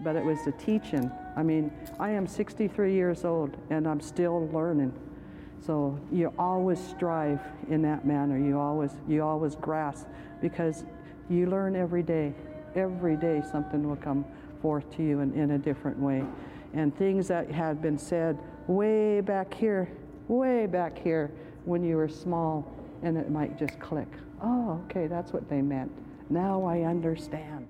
But 0.00 0.16
it 0.16 0.24
was 0.24 0.44
the 0.44 0.52
teaching. 0.52 1.10
I 1.36 1.42
mean, 1.42 1.70
I 1.98 2.10
am 2.10 2.26
63 2.26 2.94
years 2.94 3.24
old 3.24 3.56
and 3.70 3.86
I'm 3.86 4.00
still 4.00 4.48
learning. 4.48 4.92
So 5.60 5.98
you 6.12 6.32
always 6.38 6.78
strive 6.78 7.40
in 7.68 7.82
that 7.82 8.06
manner. 8.06 8.38
You 8.38 8.58
always 8.58 8.92
you 9.08 9.22
always 9.22 9.56
grasp 9.56 10.06
because 10.40 10.84
you 11.28 11.46
learn 11.46 11.74
every 11.74 12.02
day. 12.02 12.34
Every 12.74 13.16
day 13.16 13.42
something 13.50 13.88
will 13.88 13.96
come 13.96 14.24
forth 14.60 14.90
to 14.96 15.02
you 15.02 15.20
in, 15.20 15.32
in 15.34 15.52
a 15.52 15.58
different 15.58 15.98
way. 15.98 16.24
And 16.74 16.96
things 16.96 17.28
that 17.28 17.50
had 17.50 17.80
been 17.80 17.98
said 17.98 18.38
way 18.66 19.20
back 19.20 19.54
here, 19.54 19.88
way 20.28 20.66
back 20.66 20.98
here 20.98 21.30
when 21.64 21.82
you 21.82 21.96
were 21.96 22.08
small, 22.08 22.70
and 23.02 23.16
it 23.16 23.30
might 23.30 23.58
just 23.58 23.78
click. 23.80 24.08
Oh, 24.42 24.82
okay, 24.86 25.06
that's 25.06 25.32
what 25.32 25.48
they 25.48 25.62
meant. 25.62 25.90
Now 26.28 26.64
I 26.64 26.82
understand. 26.82 27.68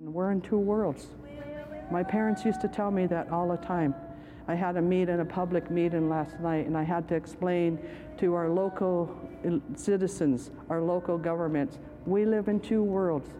And 0.00 0.12
we're 0.14 0.30
in 0.30 0.40
two 0.40 0.58
worlds. 0.58 1.06
My 1.90 2.02
parents 2.02 2.44
used 2.44 2.60
to 2.62 2.68
tell 2.68 2.90
me 2.90 3.06
that 3.06 3.30
all 3.30 3.48
the 3.48 3.56
time. 3.58 3.94
I 4.48 4.54
had 4.54 4.76
a 4.76 4.82
meeting, 4.82 5.20
a 5.20 5.24
public 5.24 5.70
meeting 5.70 6.08
last 6.08 6.40
night, 6.40 6.66
and 6.66 6.76
I 6.76 6.82
had 6.82 7.08
to 7.08 7.14
explain 7.14 7.78
to 8.18 8.34
our 8.34 8.48
local 8.48 9.16
citizens, 9.76 10.50
our 10.68 10.80
local 10.80 11.16
governments, 11.16 11.78
we 12.06 12.24
live 12.24 12.48
in 12.48 12.58
two 12.58 12.82
worlds. 12.82 13.30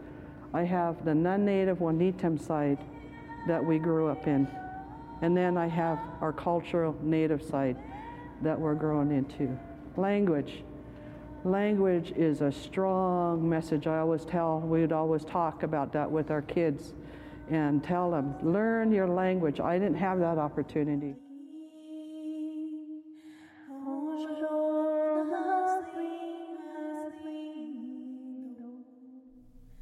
I 0.55 0.63
have 0.63 1.05
the 1.05 1.15
non-native 1.15 1.79
Wanitam 1.79 2.41
side 2.41 2.79
that 3.49 3.65
we 3.65 3.79
grew 3.79 4.09
up 4.09 4.27
in, 4.27 4.47
and 5.23 5.37
then 5.37 5.57
I 5.57 5.67
have 5.67 5.99
our 6.21 6.33
cultural 6.33 6.97
native 7.03 7.43
side 7.43 7.77
that 8.43 8.59
we're 8.59 8.75
growing 8.75 9.11
into. 9.11 9.59
Language. 9.97 10.63
Language 11.45 12.13
is 12.17 12.41
a 12.41 12.53
strong 12.53 13.49
message. 13.49 13.89
I 13.89 13.99
always 13.99 14.25
tell, 14.25 14.61
we'd 14.61 14.93
always 14.93 15.25
talk 15.25 15.65
about 15.65 15.93
that 15.95 16.09
with 16.09 16.31
our 16.31 16.43
kids 16.43 16.95
and 17.49 17.83
tell 17.83 18.11
them, 18.11 18.35
learn 18.43 18.93
your 18.93 19.09
language. 19.09 19.61
I 19.61 19.79
didn't 19.79 19.97
have 19.97 20.19
that 20.21 20.39
opportunity. 20.39 21.15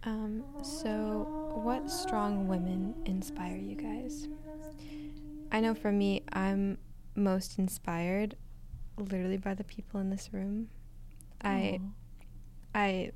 Um, 0.03 0.43
so, 0.63 1.53
what 1.63 1.91
strong 1.91 2.49
women 2.49 2.95
inspire 3.05 3.57
you 3.57 3.75
guys? 3.75 4.29
I 5.53 5.61
know 5.61 5.75
for 5.75 5.93
me, 5.93 6.23
I'm 6.33 6.79
most 7.15 7.59
inspired 7.59 8.37
literally 8.97 9.37
by 9.37 9.55
the 9.55 9.65
people 9.65 10.01
in 10.01 10.11
this 10.11 10.31
room. 10.33 10.69
I, 11.43 11.81
I, 12.75 13.13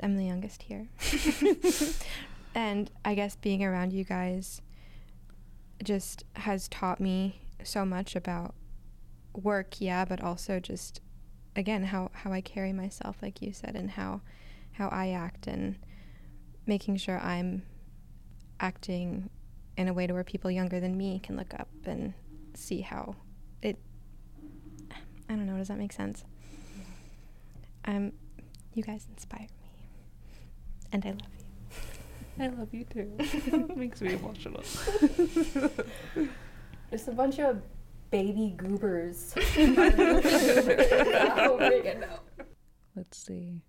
am 0.00 0.16
the 0.16 0.24
youngest 0.24 0.62
here. 0.62 0.88
and 2.58 2.90
I 3.04 3.14
guess 3.14 3.36
being 3.36 3.62
around 3.62 3.92
you 3.92 4.02
guys 4.02 4.62
just 5.80 6.24
has 6.34 6.66
taught 6.66 6.98
me 6.98 7.40
so 7.62 7.84
much 7.84 8.16
about 8.16 8.52
work, 9.32 9.80
yeah, 9.80 10.04
but 10.04 10.20
also 10.20 10.58
just 10.58 11.00
again 11.54 11.84
how 11.84 12.10
how 12.12 12.32
I 12.32 12.40
carry 12.40 12.72
myself 12.72 13.18
like 13.22 13.40
you 13.40 13.52
said 13.52 13.76
and 13.76 13.92
how 13.92 14.22
how 14.72 14.88
I 14.88 15.10
act 15.10 15.46
and 15.46 15.76
making 16.66 16.96
sure 16.96 17.20
I'm 17.20 17.62
acting 18.58 19.30
in 19.76 19.86
a 19.86 19.92
way 19.92 20.08
to 20.08 20.12
where 20.12 20.24
people 20.24 20.50
younger 20.50 20.80
than 20.80 20.96
me 20.96 21.20
can 21.20 21.36
look 21.36 21.54
up 21.54 21.68
and 21.84 22.12
see 22.54 22.80
how 22.80 23.14
it 23.62 23.78
I 25.30 25.34
don't 25.36 25.46
know, 25.46 25.58
does 25.58 25.68
that 25.68 25.78
make 25.78 25.92
sense? 25.92 26.24
Um 27.84 28.14
you 28.74 28.82
guys 28.82 29.06
inspire 29.12 29.42
me. 29.42 29.48
And 30.90 31.04
I 31.06 31.10
love 31.10 31.20
you. 31.37 31.37
I 32.40 32.48
love 32.48 32.72
you 32.72 32.84
too. 32.84 33.12
it 33.18 33.76
makes 33.76 34.00
me 34.00 34.14
emotional. 34.14 34.62
Just 36.90 37.08
a 37.08 37.12
bunch 37.12 37.38
of 37.40 37.60
baby 38.10 38.54
goobers. 38.56 39.34
Let's 42.96 43.18
see. 43.18 43.60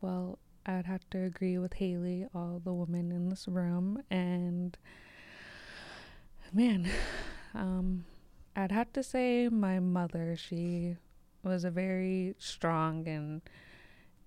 Well, 0.00 0.38
I'd 0.66 0.86
have 0.86 1.08
to 1.10 1.22
agree 1.24 1.58
with 1.58 1.74
Hailey, 1.74 2.26
all 2.34 2.60
the 2.64 2.72
women 2.72 3.12
in 3.12 3.28
this 3.28 3.46
room, 3.46 4.02
and 4.10 4.76
man, 6.52 6.88
um, 7.54 8.04
I'd 8.56 8.72
have 8.72 8.92
to 8.94 9.02
say 9.02 9.48
my 9.48 9.78
mother. 9.78 10.36
She 10.36 10.96
was 11.42 11.64
a 11.64 11.70
very 11.70 12.34
strong 12.38 13.06
and 13.08 13.42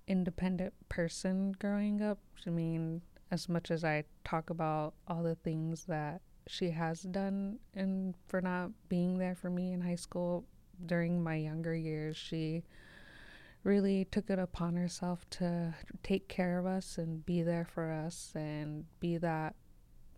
independent 0.06 0.74
person 0.88 1.54
growing 1.58 2.02
up. 2.02 2.18
I 2.46 2.50
mean, 2.50 3.02
as 3.30 3.48
much 3.48 3.70
as 3.70 3.84
I 3.84 4.04
talk 4.24 4.50
about 4.50 4.94
all 5.08 5.22
the 5.22 5.34
things 5.34 5.84
that 5.84 6.20
she 6.46 6.70
has 6.70 7.02
done 7.02 7.58
and 7.74 8.14
for 8.28 8.40
not 8.40 8.70
being 8.88 9.18
there 9.18 9.34
for 9.34 9.50
me 9.50 9.72
in 9.72 9.80
high 9.80 9.94
school 9.94 10.44
during 10.86 11.22
my 11.22 11.36
younger 11.36 11.74
years, 11.74 12.16
she 12.16 12.62
really 13.62 14.04
took 14.04 14.28
it 14.28 14.38
upon 14.38 14.76
herself 14.76 15.28
to 15.30 15.74
take 16.02 16.28
care 16.28 16.58
of 16.58 16.66
us 16.66 16.98
and 16.98 17.24
be 17.24 17.42
there 17.42 17.64
for 17.64 17.90
us 17.90 18.32
and 18.34 18.84
be 19.00 19.16
that, 19.16 19.54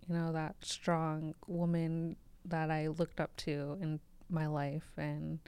you 0.09 0.15
know, 0.15 0.33
that 0.33 0.57
strong 0.63 1.35
woman 1.47 2.17
that 2.45 2.71
I 2.71 2.89
looked 2.89 3.21
up 3.21 3.37
to 3.39 3.79
in 3.81 4.01
my 4.29 4.47
life. 4.47 4.91
And 4.97 5.39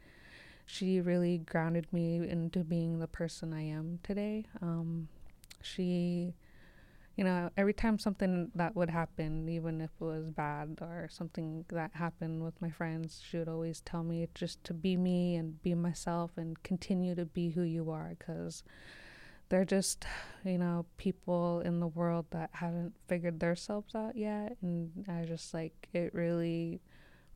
she 0.65 1.01
really 1.01 1.39
grounded 1.39 1.93
me 1.93 2.29
into 2.29 2.63
being 2.63 3.01
the 3.01 3.09
person 3.09 3.53
I 3.53 3.63
am 3.63 3.99
today. 4.05 4.45
Um, 4.63 5.09
she 5.61 6.35
you 7.19 7.25
know, 7.25 7.51
every 7.57 7.75
time 7.75 7.99
something 7.99 8.53
that 8.55 8.77
would 8.77 8.91
happen, 8.91 9.49
even 9.49 9.81
if 9.81 9.91
it 10.01 10.05
was 10.05 10.31
bad 10.31 10.79
or 10.81 11.09
something 11.11 11.65
that 11.69 11.91
happened 11.95 12.45
with 12.45 12.63
my 12.63 12.71
friends, 12.71 13.21
she 13.29 13.39
would 13.39 13.49
always 13.49 13.81
tell 13.81 14.05
me 14.05 14.29
just 14.37 14.63
to 14.63 14.73
be 14.73 14.97
me 14.97 15.35
and 15.35 15.61
be 15.61 15.75
myself 15.75 16.31
and 16.37 16.63
continue 16.63 17.17
to 17.17 17.25
be 17.25 17.51
who 17.51 17.63
you 17.63 17.91
are 17.91 18.15
because 18.17 18.63
they're 19.49 19.65
just, 19.65 20.07
you 20.45 20.59
know, 20.59 20.87
people 20.97 21.61
in 21.65 21.81
the 21.81 21.89
world 21.89 22.27
that 22.31 22.51
haven't 22.53 22.95
figured 23.09 23.41
themselves 23.41 23.97
out 23.97 24.17
yet. 24.17 24.57
And 24.63 25.05
I 25.09 25.25
just 25.25 25.53
like, 25.53 25.89
it 25.93 26.15
really 26.15 26.81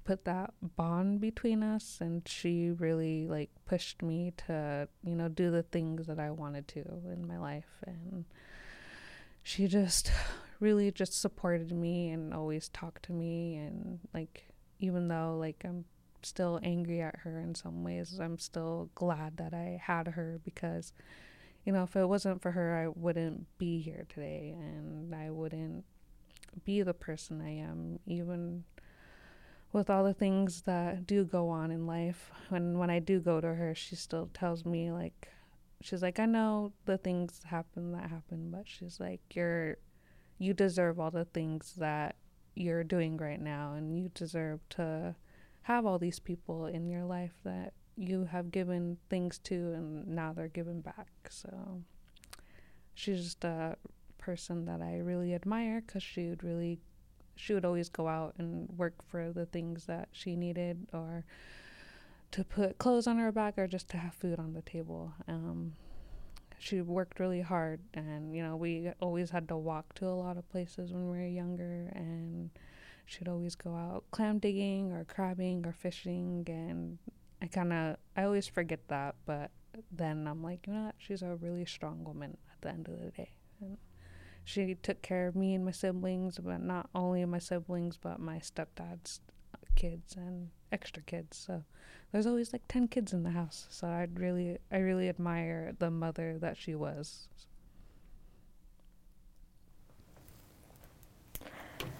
put 0.04 0.24
that 0.26 0.54
bond 0.76 1.20
between 1.20 1.64
us 1.64 1.98
and 2.00 2.22
she 2.28 2.70
really 2.70 3.26
like 3.26 3.50
pushed 3.66 4.00
me 4.02 4.32
to 4.36 4.88
you 5.04 5.14
know 5.14 5.28
do 5.28 5.48
the 5.48 5.62
things 5.62 6.08
that 6.08 6.18
i 6.18 6.28
wanted 6.28 6.66
to 6.66 6.80
in 7.12 7.24
my 7.24 7.38
life 7.38 7.78
and 7.86 8.24
she 9.42 9.66
just 9.66 10.10
really 10.60 10.90
just 10.90 11.20
supported 11.20 11.72
me 11.72 12.10
and 12.10 12.32
always 12.32 12.68
talked 12.68 13.04
to 13.04 13.12
me 13.12 13.56
and 13.56 13.98
like 14.14 14.44
even 14.78 15.08
though 15.08 15.36
like 15.38 15.64
I'm 15.64 15.84
still 16.24 16.60
angry 16.62 17.00
at 17.00 17.16
her 17.20 17.38
in 17.38 17.54
some 17.54 17.82
ways, 17.82 18.18
I'm 18.20 18.38
still 18.38 18.90
glad 18.94 19.36
that 19.38 19.54
I 19.54 19.80
had 19.82 20.08
her 20.08 20.40
because 20.44 20.92
you 21.64 21.72
know, 21.72 21.84
if 21.84 21.94
it 21.94 22.08
wasn't 22.08 22.42
for 22.42 22.50
her, 22.50 22.76
I 22.76 22.88
wouldn't 22.88 23.46
be 23.56 23.80
here 23.80 24.04
today 24.08 24.52
and 24.58 25.14
I 25.14 25.30
wouldn't 25.30 25.84
be 26.64 26.82
the 26.82 26.94
person 26.94 27.40
I 27.40 27.50
am 27.50 28.00
even 28.04 28.64
with 29.72 29.88
all 29.88 30.02
the 30.02 30.12
things 30.12 30.62
that 30.62 31.06
do 31.06 31.24
go 31.24 31.48
on 31.48 31.70
in 31.70 31.86
life. 31.86 32.30
When 32.48 32.78
when 32.78 32.90
I 32.90 32.98
do 32.98 33.20
go 33.20 33.40
to 33.40 33.54
her, 33.54 33.74
she 33.74 33.96
still 33.96 34.28
tells 34.34 34.64
me 34.64 34.90
like 34.90 35.28
she's 35.84 36.02
like, 36.02 36.18
I 36.18 36.26
know 36.26 36.72
the 36.84 36.98
things 36.98 37.42
happen 37.44 37.92
that 37.92 38.10
happen, 38.10 38.50
but 38.50 38.64
she's 38.66 39.00
like, 39.00 39.20
you're, 39.34 39.76
you 40.38 40.54
deserve 40.54 40.98
all 40.98 41.10
the 41.10 41.24
things 41.24 41.74
that 41.78 42.16
you're 42.54 42.84
doing 42.84 43.16
right 43.16 43.40
now, 43.40 43.74
and 43.74 43.96
you 43.96 44.10
deserve 44.14 44.60
to 44.70 45.14
have 45.62 45.86
all 45.86 45.98
these 45.98 46.18
people 46.18 46.66
in 46.66 46.88
your 46.88 47.04
life 47.04 47.34
that 47.44 47.72
you 47.96 48.24
have 48.24 48.50
given 48.50 48.96
things 49.10 49.38
to 49.38 49.54
and 49.54 50.06
now 50.08 50.32
they're 50.32 50.48
giving 50.48 50.80
back. 50.80 51.08
So 51.28 51.82
she's 52.94 53.22
just 53.22 53.44
a 53.44 53.76
person 54.18 54.64
that 54.64 54.80
I 54.80 54.98
really 54.98 55.34
admire 55.34 55.82
because 55.86 56.02
she 56.02 56.28
would 56.28 56.42
really, 56.42 56.80
she 57.36 57.54
would 57.54 57.64
always 57.64 57.88
go 57.88 58.08
out 58.08 58.34
and 58.38 58.68
work 58.76 58.94
for 59.06 59.32
the 59.32 59.46
things 59.46 59.86
that 59.86 60.08
she 60.12 60.36
needed 60.36 60.86
or 60.92 61.24
to 62.32 62.44
put 62.44 62.78
clothes 62.78 63.06
on 63.06 63.18
her 63.18 63.30
back 63.30 63.56
or 63.56 63.66
just 63.66 63.88
to 63.90 63.96
have 63.98 64.14
food 64.14 64.38
on 64.38 64.54
the 64.54 64.62
table. 64.62 65.12
Um, 65.28 65.74
she 66.62 66.80
worked 66.80 67.18
really 67.18 67.40
hard 67.40 67.80
and 67.92 68.36
you 68.36 68.42
know 68.42 68.54
we 68.54 68.88
always 69.00 69.30
had 69.30 69.48
to 69.48 69.56
walk 69.56 69.92
to 69.94 70.06
a 70.06 70.14
lot 70.14 70.36
of 70.36 70.48
places 70.48 70.92
when 70.92 71.10
we 71.10 71.18
were 71.18 71.26
younger 71.26 71.90
and 71.92 72.50
she'd 73.04 73.26
always 73.26 73.56
go 73.56 73.74
out 73.74 74.04
clam 74.12 74.38
digging 74.38 74.92
or 74.92 75.04
crabbing 75.04 75.66
or 75.66 75.72
fishing 75.72 76.44
and 76.46 76.98
i 77.42 77.46
kind 77.48 77.72
of 77.72 77.96
i 78.16 78.22
always 78.22 78.46
forget 78.46 78.78
that 78.86 79.16
but 79.26 79.50
then 79.90 80.28
i'm 80.28 80.40
like 80.40 80.64
you 80.68 80.72
know 80.72 80.84
what 80.84 80.94
she's 80.98 81.22
a 81.22 81.34
really 81.34 81.64
strong 81.64 82.04
woman 82.04 82.36
at 82.52 82.60
the 82.60 82.68
end 82.68 82.86
of 82.86 82.96
the 83.00 83.10
day 83.10 83.32
and 83.60 83.76
she 84.44 84.76
took 84.82 85.02
care 85.02 85.26
of 85.26 85.34
me 85.34 85.54
and 85.56 85.64
my 85.64 85.72
siblings 85.72 86.38
but 86.38 86.62
not 86.62 86.88
only 86.94 87.24
my 87.24 87.40
siblings 87.40 87.98
but 88.00 88.20
my 88.20 88.38
stepdad's 88.38 89.18
kids 89.74 90.14
and 90.16 90.48
extra 90.70 91.02
kids 91.02 91.36
so 91.36 91.64
there's 92.12 92.26
always 92.26 92.52
like 92.52 92.62
10 92.68 92.88
kids 92.88 93.12
in 93.12 93.22
the 93.22 93.30
house 93.30 93.66
so 93.70 93.86
i'd 93.88 94.18
really 94.18 94.58
i 94.70 94.76
really 94.78 95.08
admire 95.08 95.72
the 95.78 95.90
mother 95.90 96.38
that 96.38 96.56
she 96.56 96.74
was 96.74 97.28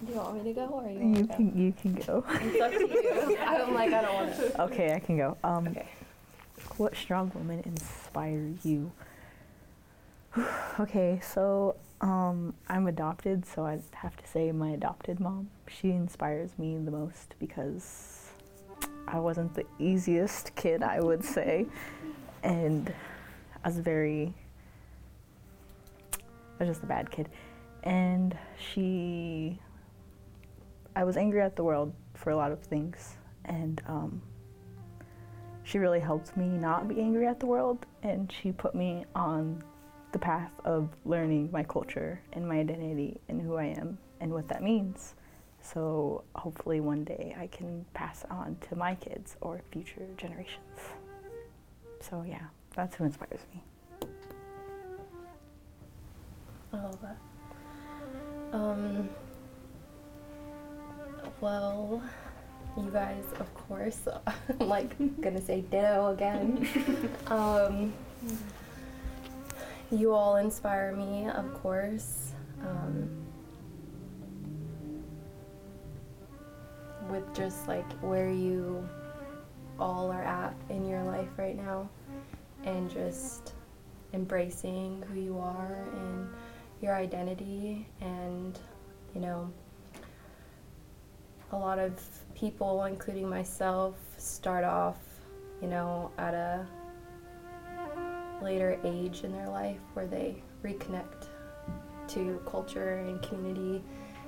Do 0.05 0.11
you 0.11 0.17
want 0.19 0.43
me 0.43 0.53
to 0.53 0.59
go 0.59 0.65
or 0.67 0.89
you 0.89 0.99
You 0.99 1.05
want 1.05 1.29
to 1.31 1.35
can 1.37 1.57
you 1.57 1.71
can 1.73 1.93
go. 1.95 2.21
go? 2.21 2.25
It's 2.41 2.61
up 2.61 2.71
to 2.71 2.79
you. 3.29 3.37
I'm 3.39 3.73
like, 3.73 3.93
I 3.93 4.01
don't 4.01 4.13
want 4.15 4.35
to. 4.35 4.61
okay, 4.63 4.93
I 4.93 4.99
can 4.99 5.17
go. 5.17 5.37
Um, 5.43 5.67
Okay. 5.67 5.87
What 6.77 6.95
strong 6.95 7.31
women 7.35 7.61
inspire 7.65 8.51
you? 8.63 8.91
okay, 10.79 11.19
so 11.23 11.75
um, 12.03 12.53
I'm 12.67 12.87
adopted, 12.87 13.45
so 13.45 13.65
I'd 13.65 13.81
have 13.93 14.17
to 14.17 14.27
say 14.27 14.51
my 14.51 14.71
adopted 14.71 15.21
mom. 15.21 15.49
She 15.67 15.91
inspires 15.91 16.51
me 16.57 16.77
the 16.77 16.91
most 16.91 17.35
because 17.39 18.33
I 19.07 19.19
wasn't 19.19 19.53
the 19.53 19.65
easiest 19.79 20.53
kid, 20.55 20.83
I 20.83 20.99
would 20.99 21.23
say, 21.23 21.65
and 22.43 22.93
I 23.63 23.69
was 23.69 23.79
very, 23.79 24.33
I 26.13 26.65
was 26.65 26.67
just 26.67 26.83
a 26.83 26.87
bad 26.87 27.09
kid, 27.09 27.29
and 27.83 28.37
she, 28.57 29.57
I 30.97 31.05
was 31.05 31.15
angry 31.15 31.41
at 31.41 31.55
the 31.55 31.63
world 31.63 31.93
for 32.15 32.31
a 32.31 32.35
lot 32.35 32.51
of 32.51 32.59
things, 32.59 33.15
and 33.45 33.81
um, 33.87 34.21
she 35.63 35.77
really 35.77 36.01
helped 36.01 36.35
me 36.35 36.47
not 36.47 36.89
be 36.89 36.99
angry 36.99 37.27
at 37.27 37.39
the 37.39 37.45
world. 37.45 37.85
And 38.03 38.29
she 38.29 38.51
put 38.51 38.75
me 38.75 39.05
on 39.15 39.63
the 40.13 40.19
path 40.19 40.51
of 40.63 40.89
learning 41.05 41.49
my 41.51 41.63
culture 41.63 42.21
and 42.31 42.47
my 42.47 42.59
identity 42.59 43.19
and 43.27 43.41
who 43.41 43.57
I 43.57 43.65
am 43.65 43.97
and 44.21 44.31
what 44.31 44.47
that 44.47 44.63
means. 44.63 45.15
So 45.61 46.23
hopefully 46.35 46.79
one 46.79 47.03
day 47.03 47.35
I 47.37 47.47
can 47.47 47.85
pass 47.93 48.23
on 48.29 48.57
to 48.69 48.75
my 48.75 48.95
kids 48.95 49.35
or 49.41 49.61
future 49.71 50.07
generations. 50.15 50.79
So 51.99 52.23
yeah, 52.27 52.43
that's 52.75 52.95
who 52.95 53.05
inspires 53.05 53.41
me. 53.53 53.63
I 56.73 56.77
love 56.77 56.99
that. 57.01 57.17
Um, 58.53 59.09
well, 61.41 62.03
you 62.77 62.89
guys, 62.91 63.23
of 63.39 63.53
course, 63.55 63.99
I'm 64.59 64.67
like 64.67 64.95
gonna 65.21 65.41
say 65.41 65.61
ditto 65.61 66.11
again. 66.11 66.67
um, 67.27 67.93
you 69.93 70.13
all 70.13 70.37
inspire 70.37 70.95
me, 70.95 71.27
of 71.27 71.53
course. 71.53 72.31
Um, 72.61 73.09
with 77.09 77.35
just 77.35 77.67
like 77.67 77.91
where 77.99 78.29
you 78.29 78.87
all 79.79 80.11
are 80.11 80.23
at 80.23 80.55
in 80.69 80.87
your 80.87 81.03
life 81.03 81.29
right 81.37 81.55
now, 81.55 81.89
and 82.63 82.89
just 82.89 83.53
embracing 84.13 85.03
who 85.11 85.19
you 85.19 85.37
are 85.37 85.85
and 85.93 86.29
your 86.81 86.95
identity 86.95 87.87
and 88.01 88.59
you 89.15 89.21
know 89.21 89.49
a 91.51 91.57
lot 91.57 91.79
of 91.79 91.93
people 92.35 92.83
including 92.85 93.27
myself 93.27 93.95
start 94.17 94.63
off 94.63 94.97
you 95.61 95.67
know 95.67 96.11
at 96.17 96.33
a 96.33 96.65
later 98.43 98.79
age 98.83 99.23
in 99.23 99.31
their 99.31 99.49
life 99.49 99.79
where 99.93 100.07
they 100.07 100.41
reconnect 100.63 101.27
to 102.07 102.41
culture 102.45 102.99
and 102.99 103.21
community 103.21 103.83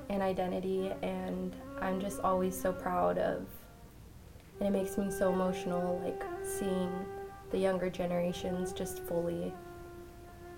and 0.10 0.22
identity 0.22 0.92
and 1.02 1.56
i'm 1.82 2.00
just 2.00 2.20
always 2.22 2.60
so 2.60 2.72
proud 2.72 3.18
of 3.18 3.46
and 4.60 4.68
it 4.68 4.72
makes 4.72 4.98
me 4.98 5.12
so 5.12 5.34
emotional 5.34 6.00
like 6.04 6.24
seeing 6.44 6.92
the 7.52 7.58
younger 7.58 7.90
generations 7.90 8.72
just 8.72 9.04
fully 9.04 9.54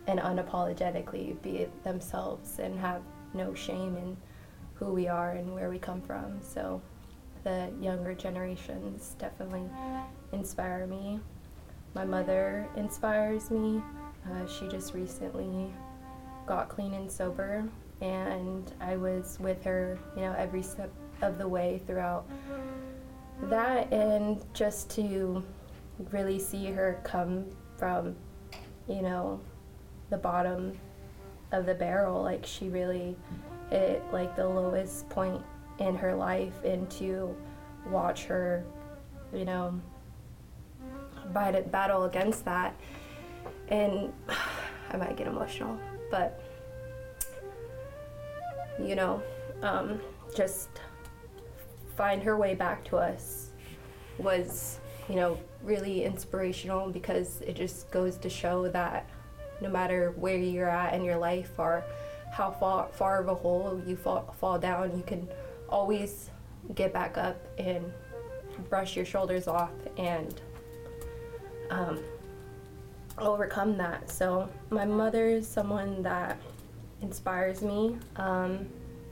and 0.07 0.19
unapologetically 0.19 1.39
be 1.41 1.67
themselves 1.83 2.59
and 2.59 2.79
have 2.79 3.01
no 3.33 3.53
shame 3.53 3.97
in 3.97 4.17
who 4.75 4.93
we 4.93 5.07
are 5.07 5.31
and 5.31 5.53
where 5.53 5.69
we 5.69 5.77
come 5.77 6.01
from. 6.01 6.39
So 6.41 6.81
the 7.43 7.71
younger 7.81 8.13
generations 8.13 9.15
definitely 9.19 9.63
inspire 10.31 10.87
me. 10.87 11.19
My 11.93 12.05
mother 12.05 12.67
inspires 12.75 13.49
me. 13.49 13.81
Uh, 14.25 14.47
she 14.47 14.67
just 14.67 14.93
recently 14.93 15.73
got 16.45 16.69
clean 16.69 16.93
and 16.93 17.11
sober, 17.11 17.67
and 18.01 18.71
I 18.79 18.97
was 18.97 19.37
with 19.39 19.63
her, 19.63 19.97
you 20.15 20.21
know, 20.21 20.35
every 20.37 20.61
step 20.63 20.91
of 21.21 21.37
the 21.37 21.47
way 21.47 21.81
throughout 21.87 22.27
that, 23.43 23.91
and 23.91 24.43
just 24.53 24.89
to 24.91 25.43
really 26.11 26.39
see 26.39 26.65
her 26.67 26.99
come 27.03 27.45
from, 27.77 28.15
you 28.87 29.01
know, 29.01 29.39
the 30.09 30.17
bottom 30.17 30.77
of 31.51 31.65
the 31.65 31.73
barrel 31.73 32.21
like 32.21 32.45
she 32.45 32.69
really 32.69 33.15
hit 33.69 34.03
like 34.11 34.35
the 34.35 34.47
lowest 34.47 35.07
point 35.09 35.41
in 35.79 35.95
her 35.95 36.15
life 36.15 36.63
and 36.63 36.89
to 36.89 37.35
watch 37.89 38.25
her 38.25 38.65
you 39.33 39.45
know 39.45 39.79
battle 41.33 42.03
against 42.03 42.45
that. 42.45 42.75
And 43.69 44.13
i 44.89 44.95
might 44.95 45.17
get 45.17 45.27
emotional 45.27 45.77
but 46.09 46.41
you 48.81 48.95
know 48.95 49.21
um, 49.61 49.99
just 50.35 50.69
find 51.95 52.21
her 52.21 52.37
way 52.37 52.53
back 52.53 52.85
to 52.85 52.95
us 52.95 53.49
was 54.17 54.79
you 55.09 55.15
know 55.15 55.37
really 55.63 56.03
inspirational 56.03 56.89
because 56.89 57.41
it 57.41 57.53
just 57.53 57.89
goes 57.91 58.17
to 58.17 58.29
show 58.29 58.67
that 58.69 59.09
no 59.61 59.69
matter 59.69 60.13
where 60.17 60.37
you're 60.37 60.69
at 60.69 60.93
in 60.93 61.03
your 61.03 61.17
life 61.17 61.51
or 61.57 61.83
how 62.31 62.51
far, 62.51 62.87
far 62.91 63.19
of 63.19 63.27
a 63.27 63.33
hole 63.33 63.81
you 63.85 63.95
fall, 63.95 64.35
fall 64.39 64.59
down, 64.59 64.95
you 64.95 65.03
can 65.03 65.27
always 65.69 66.29
get 66.75 66.93
back 66.93 67.17
up 67.17 67.37
and 67.57 67.91
brush 68.69 68.95
your 68.95 69.05
shoulders 69.05 69.47
off 69.47 69.71
and 69.97 70.41
um, 71.69 71.99
overcome 73.17 73.77
that. 73.77 74.09
So, 74.09 74.49
my 74.69 74.85
mother 74.85 75.27
is 75.27 75.47
someone 75.47 76.01
that 76.03 76.37
inspires 77.01 77.61
me. 77.61 77.97
Um, 78.15 78.67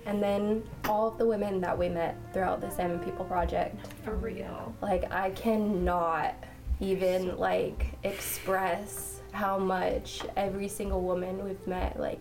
and 0.06 0.22
then 0.22 0.64
all 0.88 1.08
of 1.08 1.18
the 1.18 1.26
women 1.26 1.60
that 1.62 1.78
we 1.78 1.90
met 1.90 2.16
throughout 2.32 2.62
the 2.62 2.70
Salmon 2.70 3.00
People 3.00 3.26
Project. 3.26 3.88
For 4.04 4.16
real. 4.16 4.74
Like, 4.82 5.12
I 5.12 5.32
cannot 5.32 6.36
even 6.80 7.38
like 7.38 7.88
express 8.04 9.22
how 9.32 9.58
much 9.58 10.22
every 10.36 10.68
single 10.68 11.02
woman 11.02 11.44
we've 11.44 11.66
met, 11.68 12.00
like 12.00 12.20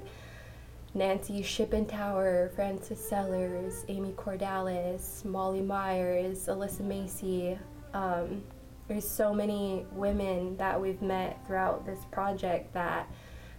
Nancy 0.94 1.42
Shippentower, 1.42 2.54
Frances 2.54 3.06
Charles, 3.10 3.84
Amy 3.88 4.12
Cordalis, 4.12 5.24
Molly 5.24 5.60
Myers, 5.60 6.46
Alyssa 6.46 6.80
Macy. 6.80 7.58
Um, 7.92 8.42
there's 8.88 9.08
so 9.08 9.32
many 9.32 9.86
women 9.92 10.56
that 10.56 10.80
we've 10.80 11.00
met 11.00 11.44
throughout 11.46 11.86
this 11.86 12.00
project 12.10 12.72
that 12.74 13.08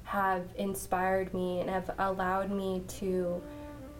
have 0.03 0.43
inspired 0.57 1.33
me 1.33 1.61
and 1.61 1.69
have 1.69 1.89
allowed 1.97 2.51
me 2.51 2.83
to, 2.87 3.41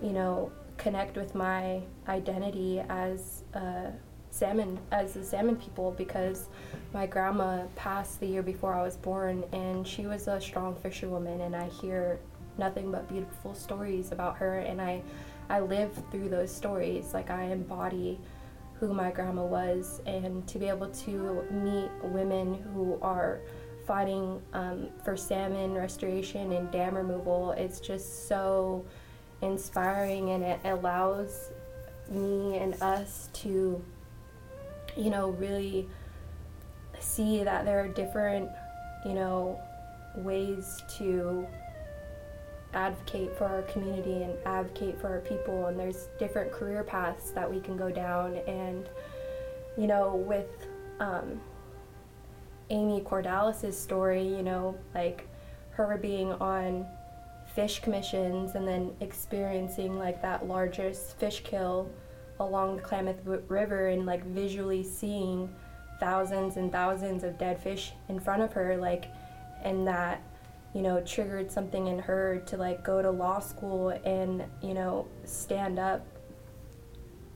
you 0.02 0.12
know, 0.12 0.52
connect 0.78 1.16
with 1.16 1.34
my 1.34 1.82
identity 2.08 2.82
as 2.90 3.44
a 3.54 3.92
salmon, 4.30 4.78
as 4.92 5.14
the 5.14 5.24
salmon 5.24 5.56
people, 5.56 5.92
because 5.98 6.50
my 6.94 7.08
grandma 7.08 7.64
passed 7.76 8.20
the 8.20 8.28
year 8.28 8.44
before 8.44 8.74
I 8.74 8.84
was 8.84 8.98
born, 8.98 9.44
and 9.52 9.88
she 9.88 10.06
was 10.06 10.28
a 10.28 10.40
strong 10.40 10.76
fisherwoman, 10.76 11.42
and 11.42 11.56
I 11.56 11.70
hear 11.70 12.20
nothing 12.58 12.92
but 12.92 13.08
beautiful 13.08 13.56
stories 13.56 14.12
about 14.12 14.38
her, 14.38 14.60
and 14.60 14.82
I, 14.82 15.02
I 15.50 15.62
live 15.62 15.92
through 16.12 16.30
those 16.30 16.52
stories. 16.52 17.14
Like 17.14 17.30
I 17.30 17.46
embody 17.46 18.20
who 18.86 18.94
my 18.94 19.12
grandma 19.12 19.44
was 19.44 20.02
and 20.06 20.48
to 20.48 20.60
be 20.60 20.68
able 20.68 20.90
to 20.90 21.44
meet 21.52 21.90
women 22.04 22.54
who 22.74 23.00
are 23.02 23.42
fighting 23.88 24.42
um, 24.54 24.90
for 25.04 25.16
salmon 25.16 25.74
restoration 25.74 26.52
and 26.54 26.72
dam 26.72 26.96
removal 26.96 27.52
it's 27.52 27.80
just 27.80 28.28
so 28.28 28.86
inspiring 29.42 30.32
and 30.32 30.44
it 30.44 30.60
allows 30.66 31.52
me 32.10 32.58
and 32.58 32.82
us 32.82 33.30
to 33.34 33.84
you 34.96 35.10
know 35.10 35.30
really 35.32 35.88
see 37.00 37.44
that 37.44 37.66
there 37.66 37.80
are 37.80 37.88
different 37.88 38.50
you 39.06 39.14
know 39.14 39.60
ways 40.18 40.82
to 40.98 41.48
advocate 42.76 43.36
for 43.38 43.46
our 43.46 43.62
community 43.64 44.24
and 44.24 44.34
advocate 44.46 45.00
for 45.00 45.08
our 45.08 45.22
people 45.22 45.68
and 45.68 45.80
there's 45.80 46.10
different 46.20 46.52
career 46.52 46.84
paths 46.84 47.32
that 47.32 47.50
we 47.50 47.60
can 47.60 47.76
go 47.78 47.90
down. 47.90 48.36
And 48.48 48.88
you 49.78 49.88
know 49.88 50.16
with 50.16 50.68
um, 51.00 51.40
amy 52.70 53.02
cordalis's 53.02 53.78
story 53.78 54.24
you 54.24 54.42
know 54.42 54.76
like 54.94 55.28
her 55.72 55.98
being 55.98 56.32
on 56.34 56.86
fish 57.54 57.80
commissions 57.80 58.56
and 58.56 58.68
then 58.68 58.92
experiencing 59.02 59.98
like 59.98 60.22
that 60.22 60.48
largest 60.48 61.18
fish 61.20 61.42
kill 61.44 61.90
along 62.40 62.76
the 62.76 62.82
klamath 62.82 63.20
river 63.48 63.90
and 63.90 64.06
like 64.06 64.26
visually 64.26 64.84
seeing 64.84 65.54
thousands 66.00 66.58
and 66.58 66.72
thousands 66.72 67.24
of 67.24 67.38
dead 67.38 67.62
fish 67.62 67.94
in 68.10 68.20
front 68.20 68.42
of 68.42 68.52
her 68.52 68.76
like 68.78 69.06
and 69.64 69.88
that 69.88 70.22
you 70.76 70.82
know, 70.82 71.00
triggered 71.00 71.50
something 71.50 71.88
in 71.88 71.98
her 71.98 72.44
to 72.46 72.58
like 72.58 72.84
go 72.84 73.02
to 73.02 73.10
law 73.10 73.40
school 73.40 73.92
and, 74.04 74.44
you 74.62 74.74
know, 74.74 75.08
stand 75.24 75.80
up, 75.80 76.06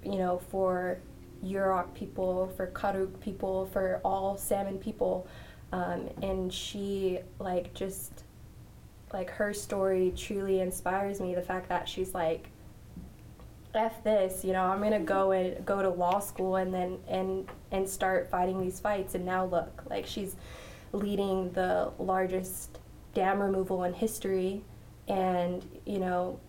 you 0.04 0.18
know, 0.18 0.42
for 0.50 1.00
Yurok 1.42 1.94
people, 1.94 2.52
for 2.58 2.68
Karuk 2.68 3.18
people, 3.22 3.68
for 3.68 4.02
all 4.04 4.36
salmon 4.36 4.78
people. 4.78 5.26
Um, 5.72 6.10
and 6.22 6.54
she, 6.54 7.20
like, 7.40 7.74
just, 7.74 8.24
like, 9.14 9.30
her 9.30 9.54
story 9.54 10.12
truly 10.18 10.60
inspires 10.60 11.22
me. 11.22 11.34
The 11.34 11.42
fact 11.42 11.70
that 11.70 11.88
she's 11.88 12.14
like, 12.14 12.50
F 13.74 14.04
this, 14.04 14.44
you 14.44 14.52
know, 14.52 14.64
I'm 14.64 14.82
gonna 14.82 15.00
go 15.00 15.32
and 15.32 15.66
go 15.66 15.82
to 15.82 15.90
law 15.90 16.20
school 16.20 16.58
and 16.58 16.74
then, 16.74 16.98
and, 17.08 17.48
and 17.72 17.88
start 17.88 18.30
fighting 18.30 18.60
these 18.60 18.82
fights. 18.82 19.16
And 19.16 19.26
now 19.26 19.46
look, 19.46 19.84
like, 19.90 20.06
she's 20.06 20.36
leading 20.92 21.52
the 21.54 21.92
largest 22.00 22.79
dam 23.14 23.40
removal 23.40 23.84
in 23.84 23.94
history 23.94 24.62
and 25.08 25.66
you 25.86 26.00
know 26.00 26.40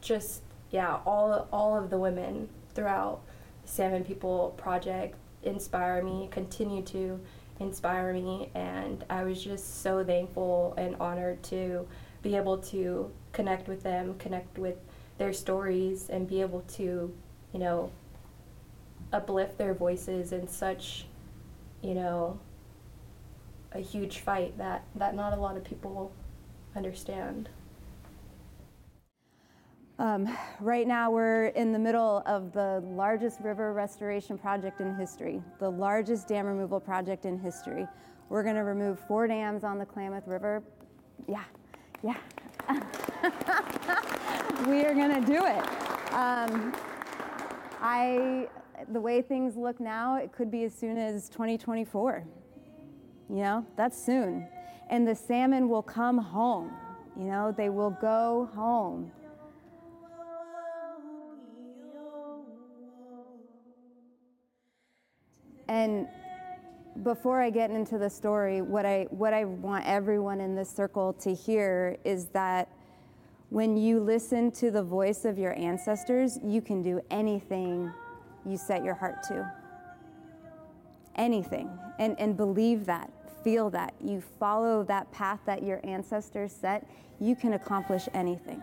just 0.00 0.42
yeah 0.70 0.98
all 1.04 1.48
all 1.52 1.76
of 1.76 1.90
the 1.90 1.98
women 1.98 2.48
throughout 2.74 3.20
the 3.62 3.68
salmon 3.68 4.04
people 4.04 4.54
project 4.56 5.16
inspire 5.42 6.02
me 6.02 6.28
continue 6.30 6.82
to 6.82 7.20
inspire 7.60 8.12
me 8.12 8.50
and 8.54 9.04
i 9.10 9.24
was 9.24 9.42
just 9.42 9.82
so 9.82 10.04
thankful 10.04 10.74
and 10.76 10.94
honored 11.00 11.42
to 11.42 11.86
be 12.22 12.36
able 12.36 12.58
to 12.58 13.10
connect 13.32 13.68
with 13.68 13.82
them 13.82 14.14
connect 14.18 14.58
with 14.58 14.76
their 15.18 15.32
stories 15.32 16.08
and 16.08 16.28
be 16.28 16.40
able 16.40 16.60
to 16.62 17.12
you 17.52 17.58
know 17.58 17.90
uplift 19.12 19.58
their 19.58 19.74
voices 19.74 20.32
in 20.32 20.46
such 20.46 21.06
you 21.82 21.94
know 21.94 22.38
a 23.72 23.80
huge 23.80 24.18
fight 24.18 24.56
that, 24.58 24.84
that 24.94 25.14
not 25.14 25.32
a 25.32 25.36
lot 25.36 25.56
of 25.56 25.64
people 25.64 26.12
understand. 26.76 27.48
Um, 29.98 30.28
right 30.60 30.86
now, 30.86 31.10
we're 31.10 31.46
in 31.48 31.72
the 31.72 31.78
middle 31.78 32.22
of 32.24 32.52
the 32.52 32.80
largest 32.86 33.40
river 33.40 33.72
restoration 33.72 34.38
project 34.38 34.80
in 34.80 34.94
history, 34.94 35.42
the 35.58 35.70
largest 35.70 36.28
dam 36.28 36.46
removal 36.46 36.78
project 36.78 37.24
in 37.24 37.36
history. 37.36 37.86
We're 38.28 38.44
going 38.44 38.54
to 38.54 38.62
remove 38.62 39.00
four 39.00 39.26
dams 39.26 39.64
on 39.64 39.76
the 39.76 39.84
Klamath 39.84 40.28
River. 40.28 40.62
Yeah, 41.26 41.42
yeah. 42.04 42.16
we 44.68 44.84
are 44.84 44.94
going 44.94 45.20
to 45.20 45.26
do 45.26 45.44
it. 45.44 46.12
Um, 46.12 46.72
I, 47.80 48.48
the 48.92 49.00
way 49.00 49.20
things 49.20 49.56
look 49.56 49.80
now, 49.80 50.16
it 50.16 50.30
could 50.30 50.50
be 50.50 50.62
as 50.62 50.74
soon 50.74 50.96
as 50.96 51.28
2024. 51.28 52.24
You 53.30 53.36
know, 53.36 53.66
that's 53.76 54.00
soon. 54.02 54.46
And 54.88 55.06
the 55.06 55.14
salmon 55.14 55.68
will 55.68 55.82
come 55.82 56.18
home. 56.18 56.72
You 57.16 57.24
know, 57.24 57.52
they 57.52 57.68
will 57.68 57.90
go 57.90 58.48
home. 58.54 59.12
And 65.68 66.08
before 67.02 67.42
I 67.42 67.50
get 67.50 67.70
into 67.70 67.98
the 67.98 68.08
story, 68.08 68.62
what 68.62 68.86
I, 68.86 69.06
what 69.10 69.34
I 69.34 69.44
want 69.44 69.84
everyone 69.86 70.40
in 70.40 70.54
this 70.54 70.70
circle 70.70 71.12
to 71.14 71.34
hear 71.34 71.98
is 72.04 72.26
that 72.26 72.70
when 73.50 73.76
you 73.76 74.00
listen 74.00 74.50
to 74.52 74.70
the 74.70 74.82
voice 74.82 75.24
of 75.24 75.38
your 75.38 75.54
ancestors, 75.54 76.38
you 76.42 76.62
can 76.62 76.82
do 76.82 77.00
anything 77.10 77.92
you 78.46 78.56
set 78.56 78.82
your 78.84 78.94
heart 78.94 79.22
to. 79.24 79.50
Anything. 81.16 81.68
And, 81.98 82.18
and 82.18 82.36
believe 82.36 82.86
that 82.86 83.10
feel 83.42 83.70
that, 83.70 83.94
you 84.00 84.22
follow 84.38 84.82
that 84.84 85.10
path 85.12 85.40
that 85.46 85.62
your 85.62 85.80
ancestors 85.84 86.52
set, 86.52 86.88
you 87.20 87.34
can 87.34 87.54
accomplish 87.54 88.08
anything. 88.14 88.62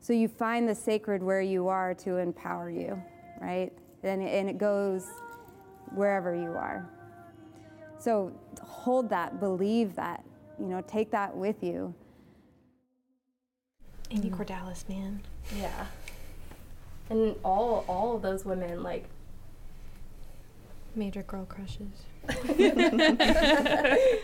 So 0.00 0.12
you 0.12 0.28
find 0.28 0.68
the 0.68 0.74
sacred 0.74 1.22
where 1.22 1.40
you 1.40 1.68
are 1.68 1.94
to 1.94 2.16
empower 2.18 2.68
you, 2.68 3.02
right? 3.40 3.72
And, 4.02 4.22
and 4.22 4.50
it 4.50 4.58
goes 4.58 5.06
wherever 5.94 6.34
you 6.34 6.50
are. 6.50 6.86
So 7.98 8.32
hold 8.60 9.08
that, 9.08 9.40
believe 9.40 9.94
that, 9.94 10.22
you 10.58 10.66
know, 10.66 10.82
take 10.86 11.10
that 11.12 11.34
with 11.34 11.62
you. 11.62 11.94
Amy 14.10 14.28
Cordalis, 14.28 14.86
man. 14.88 15.22
Yeah 15.56 15.86
and 17.10 17.36
all 17.44 17.84
all 17.88 18.16
of 18.16 18.22
those 18.22 18.44
women 18.44 18.82
like 18.82 19.04
major 20.94 21.22
girl 21.22 21.46
crushes. 21.46 22.04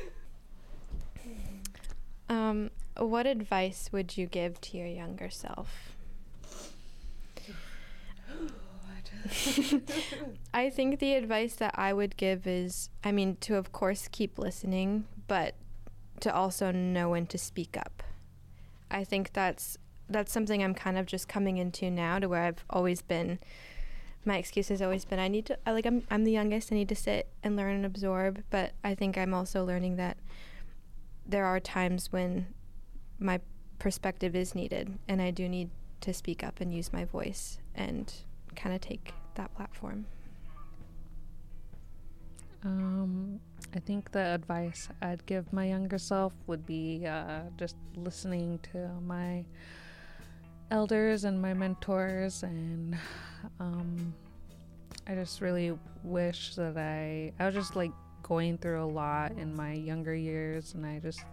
um, 2.28 2.70
what 2.96 3.26
advice 3.26 3.90
would 3.92 4.16
you 4.16 4.26
give 4.26 4.60
to 4.60 4.76
your 4.76 4.86
younger 4.86 5.30
self? 5.30 5.96
I 10.54 10.70
think 10.70 10.98
the 10.98 11.14
advice 11.14 11.54
that 11.56 11.74
I 11.76 11.92
would 11.92 12.16
give 12.16 12.46
is 12.46 12.88
I 13.04 13.12
mean, 13.12 13.36
to 13.42 13.56
of 13.56 13.72
course 13.72 14.08
keep 14.10 14.38
listening, 14.38 15.04
but 15.28 15.54
to 16.20 16.34
also 16.34 16.70
know 16.70 17.10
when 17.10 17.26
to 17.26 17.38
speak 17.38 17.76
up. 17.76 18.02
I 18.90 19.04
think 19.04 19.32
that's 19.32 19.78
that's 20.10 20.32
something 20.32 20.62
I'm 20.62 20.74
kind 20.74 20.98
of 20.98 21.06
just 21.06 21.28
coming 21.28 21.56
into 21.56 21.90
now 21.90 22.18
to 22.18 22.28
where 22.28 22.42
I've 22.42 22.64
always 22.68 23.02
been 23.02 23.38
my 24.24 24.36
excuse 24.36 24.68
has 24.68 24.82
always 24.82 25.04
been 25.04 25.18
I 25.18 25.28
need 25.28 25.46
to 25.46 25.58
I 25.64 25.72
like 25.72 25.86
I'm 25.86 26.02
I'm 26.10 26.24
the 26.24 26.32
youngest 26.32 26.72
I 26.72 26.74
need 26.74 26.88
to 26.90 26.94
sit 26.94 27.28
and 27.42 27.56
learn 27.56 27.76
and 27.76 27.86
absorb 27.86 28.42
but 28.50 28.72
I 28.84 28.94
think 28.94 29.16
I'm 29.16 29.32
also 29.32 29.64
learning 29.64 29.96
that 29.96 30.18
there 31.26 31.46
are 31.46 31.60
times 31.60 32.12
when 32.12 32.46
my 33.18 33.40
perspective 33.78 34.34
is 34.36 34.54
needed 34.54 34.98
and 35.08 35.22
I 35.22 35.30
do 35.30 35.48
need 35.48 35.70
to 36.02 36.12
speak 36.12 36.42
up 36.42 36.60
and 36.60 36.74
use 36.74 36.92
my 36.92 37.04
voice 37.04 37.58
and 37.74 38.12
kind 38.56 38.74
of 38.74 38.80
take 38.80 39.12
that 39.34 39.54
platform. 39.54 40.06
Um, 42.64 43.40
I 43.74 43.78
think 43.78 44.12
the 44.12 44.34
advice 44.34 44.88
I'd 45.00 45.24
give 45.24 45.52
my 45.52 45.66
younger 45.66 45.98
self 45.98 46.32
would 46.46 46.66
be 46.66 47.06
uh, 47.06 47.42
just 47.56 47.76
listening 47.96 48.58
to 48.72 48.90
my 49.06 49.44
elders 50.70 51.24
and 51.24 51.40
my 51.40 51.52
mentors 51.52 52.42
and 52.42 52.96
um, 53.58 54.14
I 55.06 55.14
just 55.14 55.40
really 55.40 55.76
wish 56.04 56.54
that 56.54 56.76
I 56.76 57.32
I 57.38 57.46
was 57.46 57.54
just 57.54 57.76
like 57.76 57.92
going 58.22 58.58
through 58.58 58.82
a 58.82 58.86
lot 58.86 59.32
in 59.32 59.54
my 59.54 59.72
younger 59.72 60.14
years 60.14 60.74
and 60.74 60.86
I 60.86 61.00
just 61.00 61.24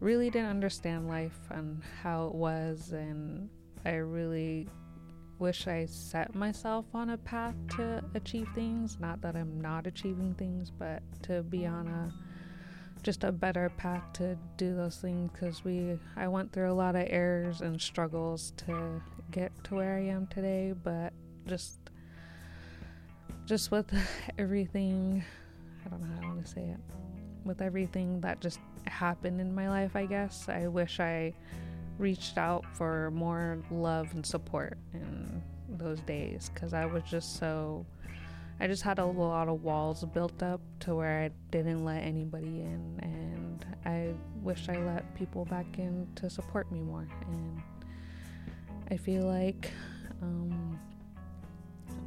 really 0.00 0.30
didn't 0.30 0.50
understand 0.50 1.08
life 1.08 1.38
and 1.50 1.82
how 2.02 2.26
it 2.26 2.34
was 2.34 2.92
and 2.92 3.48
I 3.84 3.94
really 3.94 4.68
wish 5.38 5.66
I 5.66 5.86
set 5.86 6.34
myself 6.34 6.86
on 6.94 7.10
a 7.10 7.18
path 7.18 7.54
to 7.76 8.02
achieve 8.14 8.48
things. 8.54 8.98
Not 9.00 9.20
that 9.22 9.36
I'm 9.36 9.60
not 9.60 9.86
achieving 9.86 10.34
things 10.34 10.70
but 10.70 11.02
to 11.24 11.42
be 11.42 11.66
on 11.66 11.88
a 11.88 12.12
just 13.06 13.22
a 13.22 13.30
better 13.30 13.70
path 13.76 14.02
to 14.14 14.36
do 14.56 14.74
those 14.74 14.96
things 14.96 15.30
because 15.32 15.64
we 15.64 15.96
I 16.16 16.26
went 16.26 16.52
through 16.52 16.72
a 16.72 16.74
lot 16.74 16.96
of 16.96 17.06
errors 17.08 17.60
and 17.60 17.80
struggles 17.80 18.52
to 18.66 19.00
get 19.30 19.52
to 19.64 19.76
where 19.76 19.94
I 19.94 20.00
am 20.06 20.26
today, 20.26 20.74
but 20.82 21.12
just 21.46 21.78
just 23.44 23.70
with 23.70 23.86
everything 24.38 25.24
I 25.84 25.88
don't 25.88 26.00
know 26.00 26.08
how 26.16 26.22
I 26.24 26.26
want 26.26 26.44
to 26.44 26.50
say 26.50 26.62
it. 26.62 26.80
With 27.44 27.62
everything 27.62 28.20
that 28.22 28.40
just 28.40 28.58
happened 28.88 29.40
in 29.40 29.54
my 29.54 29.68
life, 29.68 29.94
I 29.94 30.06
guess 30.06 30.48
I 30.48 30.66
wish 30.66 30.98
I 30.98 31.32
reached 31.98 32.38
out 32.38 32.66
for 32.74 33.12
more 33.12 33.62
love 33.70 34.12
and 34.14 34.26
support 34.26 34.78
in 34.92 35.40
those 35.68 36.00
days 36.00 36.50
because 36.52 36.74
I 36.74 36.86
was 36.86 37.04
just 37.04 37.38
so. 37.38 37.86
I 38.58 38.66
just 38.66 38.82
had 38.82 38.98
a 38.98 39.04
lot 39.04 39.48
of 39.48 39.62
walls 39.62 40.04
built 40.14 40.42
up 40.42 40.60
to 40.80 40.94
where 40.94 41.24
I 41.24 41.30
didn't 41.50 41.84
let 41.84 42.02
anybody 42.02 42.62
in, 42.62 42.98
and 43.02 43.66
I 43.84 44.14
wish 44.42 44.68
I 44.68 44.78
let 44.78 45.14
people 45.14 45.44
back 45.44 45.78
in 45.78 46.08
to 46.16 46.30
support 46.30 46.70
me 46.72 46.80
more. 46.80 47.06
And 47.26 47.62
I 48.90 48.96
feel 48.96 49.24
like 49.24 49.70
um, 50.22 50.80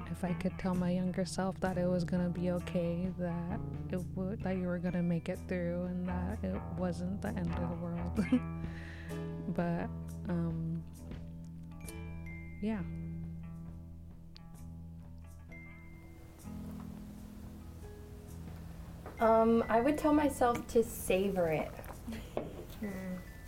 if 0.09 0.23
I 0.23 0.33
could 0.33 0.57
tell 0.57 0.73
my 0.73 0.91
younger 0.91 1.23
self 1.23 1.59
that 1.59 1.77
it 1.77 1.87
was 1.87 2.03
gonna 2.03 2.29
be 2.29 2.49
okay, 2.51 3.11
that 3.19 3.59
it 3.91 4.43
that 4.43 4.57
you 4.57 4.65
were 4.65 4.79
gonna 4.79 5.03
make 5.03 5.29
it 5.29 5.39
through, 5.47 5.83
and 5.83 6.07
that 6.07 6.43
it 6.43 6.59
wasn't 6.77 7.21
the 7.21 7.29
end 7.29 7.53
of 7.53 7.69
the 7.69 7.75
world. 7.75 8.41
but 9.55 9.87
um, 10.27 10.83
yeah. 12.61 12.81
Um, 19.19 19.63
I 19.69 19.81
would 19.81 19.97
tell 19.97 20.13
myself 20.13 20.65
to 20.69 20.83
savor 20.83 21.47
it. 21.49 21.71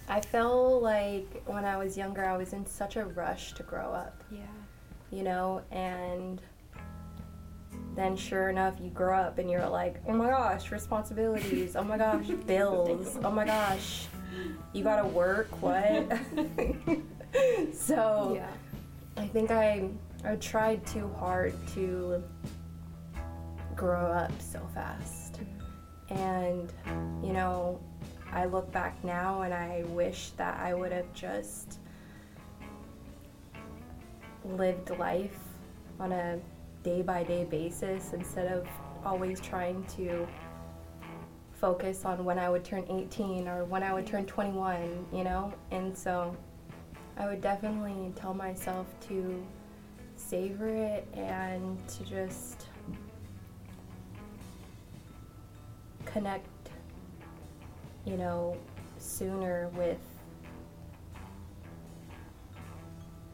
I 0.10 0.20
felt 0.20 0.84
like 0.84 1.42
when 1.46 1.64
I 1.64 1.78
was 1.78 1.98
younger, 1.98 2.26
I 2.26 2.36
was 2.36 2.52
in 2.52 2.66
such 2.66 2.98
a 2.98 3.06
rush 3.06 3.54
to 3.54 3.64
grow 3.64 3.94
up, 3.94 4.22
Yeah. 4.30 4.42
you 5.10 5.24
know, 5.24 5.62
and 5.72 6.42
then 7.96 8.18
sure 8.18 8.50
enough, 8.50 8.74
you 8.82 8.90
grow 8.90 9.18
up 9.18 9.38
and 9.38 9.50
you're 9.50 9.68
like, 9.70 10.02
oh 10.08 10.14
my 10.14 10.28
gosh, 10.30 10.70
responsibilities, 10.72 11.78
oh 11.78 11.84
my 11.86 11.98
gosh, 11.98 12.28
bills, 12.48 13.18
oh 13.24 13.32
my 13.32 13.46
gosh, 13.46 14.08
you 14.74 14.84
gotta 14.84 15.08
work, 15.08 15.48
what? 15.62 16.12
so 17.74 18.34
Yeah. 18.36 18.50
I 19.16 19.28
think 19.28 19.50
I 19.52 19.90
I 20.26 20.36
tried 20.36 20.86
too 20.86 21.10
hard 21.18 21.54
to 21.76 22.22
grow 23.78 24.06
up 24.12 24.32
so 24.42 24.60
fast. 24.74 25.21
And 26.12 26.72
you 27.24 27.34
know, 27.34 27.80
I 28.32 28.46
look 28.46 28.72
back 28.72 29.04
now 29.04 29.42
and 29.42 29.54
I 29.54 29.84
wish 29.88 30.32
that 30.32 30.60
I 30.60 30.74
would 30.74 30.92
have 30.92 31.12
just 31.14 31.80
lived 34.46 34.90
life 34.98 35.38
on 36.00 36.12
a 36.12 36.40
day 36.84 37.02
by 37.02 37.24
day 37.24 37.44
basis 37.46 38.14
instead 38.14 38.52
of 38.52 38.68
always 39.06 39.40
trying 39.40 39.84
to 39.96 40.28
focus 41.54 42.06
on 42.06 42.26
when 42.26 42.40
I 42.40 42.50
would 42.50 42.64
turn 42.64 42.86
18 42.90 43.48
or 43.48 43.66
when 43.66 43.84
I 43.84 43.94
would 43.94 44.08
turn 44.08 44.26
21, 44.26 45.06
you 45.14 45.24
know? 45.24 45.54
And 45.70 45.96
so 45.96 46.36
I 47.18 47.28
would 47.28 47.42
definitely 47.42 48.12
tell 48.16 48.34
myself 48.34 48.88
to 49.10 49.46
savor 50.16 50.68
it 50.70 51.08
and 51.14 51.88
to 51.88 52.04
just 52.04 52.66
connect, 56.06 56.48
you 58.06 58.18
know, 58.18 58.58
sooner 58.98 59.70
with 59.76 60.00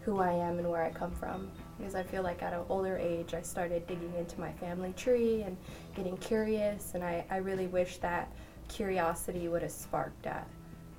who 0.01 0.19
I 0.19 0.31
am 0.31 0.57
and 0.57 0.69
where 0.69 0.83
I 0.83 0.89
come 0.89 1.11
from. 1.11 1.51
Because 1.77 1.93
I 1.93 2.01
feel 2.01 2.23
like 2.23 2.41
at 2.41 2.53
an 2.53 2.63
older 2.69 2.97
age, 2.97 3.33
I 3.33 3.41
started 3.41 3.85
digging 3.87 4.13
into 4.17 4.39
my 4.39 4.51
family 4.53 4.93
tree 4.93 5.43
and 5.43 5.57
getting 5.95 6.17
curious, 6.17 6.93
and 6.95 7.03
I, 7.03 7.25
I 7.29 7.37
really 7.37 7.67
wish 7.67 7.97
that 7.97 8.31
curiosity 8.67 9.47
would 9.47 9.61
have 9.61 9.71
sparked 9.71 10.25
at 10.25 10.47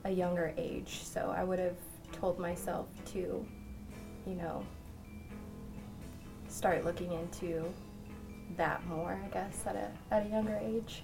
a 0.04 0.10
younger 0.10 0.54
age. 0.56 1.04
So 1.04 1.34
I 1.36 1.42
would 1.42 1.58
have 1.58 1.76
told 2.12 2.38
myself 2.38 2.88
to, 3.12 3.44
you 4.26 4.34
know, 4.34 4.62
start 6.48 6.84
looking 6.84 7.12
into 7.12 7.64
that 8.56 8.86
more, 8.86 9.20
I 9.24 9.28
guess, 9.28 9.64
at 9.66 9.76
a, 9.76 9.90
at 10.14 10.26
a 10.26 10.28
younger 10.28 10.58
age. 10.62 11.02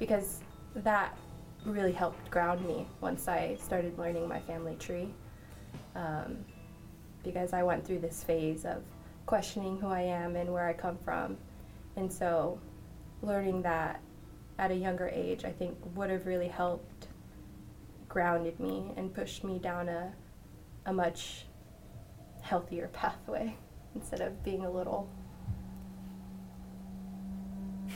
Because 0.00 0.40
that 0.74 1.16
really 1.64 1.92
helped 1.92 2.28
ground 2.30 2.66
me 2.66 2.88
once 3.00 3.28
I 3.28 3.56
started 3.62 3.96
learning 3.96 4.26
my 4.26 4.40
family 4.40 4.74
tree. 4.80 5.14
Um, 5.94 6.38
because 7.22 7.52
I 7.52 7.62
went 7.62 7.86
through 7.86 8.00
this 8.00 8.24
phase 8.24 8.64
of 8.64 8.82
questioning 9.26 9.78
who 9.78 9.86
I 9.86 10.02
am 10.02 10.36
and 10.36 10.52
where 10.52 10.66
I 10.66 10.72
come 10.72 10.96
from. 10.98 11.36
And 11.96 12.12
so 12.12 12.58
learning 13.22 13.62
that 13.62 14.00
at 14.58 14.70
a 14.70 14.74
younger 14.74 15.08
age, 15.12 15.44
I 15.44 15.52
think 15.52 15.76
would 15.94 16.10
have 16.10 16.26
really 16.26 16.48
helped 16.48 17.08
grounded 18.08 18.58
me 18.58 18.92
and 18.96 19.14
pushed 19.14 19.44
me 19.44 19.58
down 19.58 19.88
a, 19.88 20.12
a 20.86 20.92
much 20.92 21.46
healthier 22.42 22.88
pathway 22.92 23.56
instead 23.94 24.20
of 24.20 24.42
being 24.42 24.64
a 24.64 24.70
little, 24.70 25.08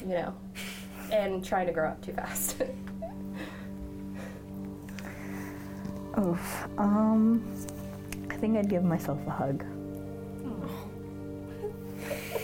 you 0.01 0.09
know, 0.09 0.35
and 1.11 1.45
trying 1.45 1.67
to 1.67 1.73
grow 1.73 1.89
up 1.89 2.01
too 2.05 2.13
fast. 2.13 2.57
Oof. 6.19 6.69
Um, 6.79 7.45
I 8.31 8.37
think 8.37 8.57
I'd 8.57 8.69
give 8.69 8.85
myself 8.85 9.19
a 9.27 9.31
hug. 9.31 9.65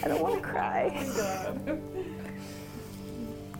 I 0.03 0.09
don't 0.09 0.23
want 0.23 0.42
to 0.42 0.49
cry. 0.49 0.88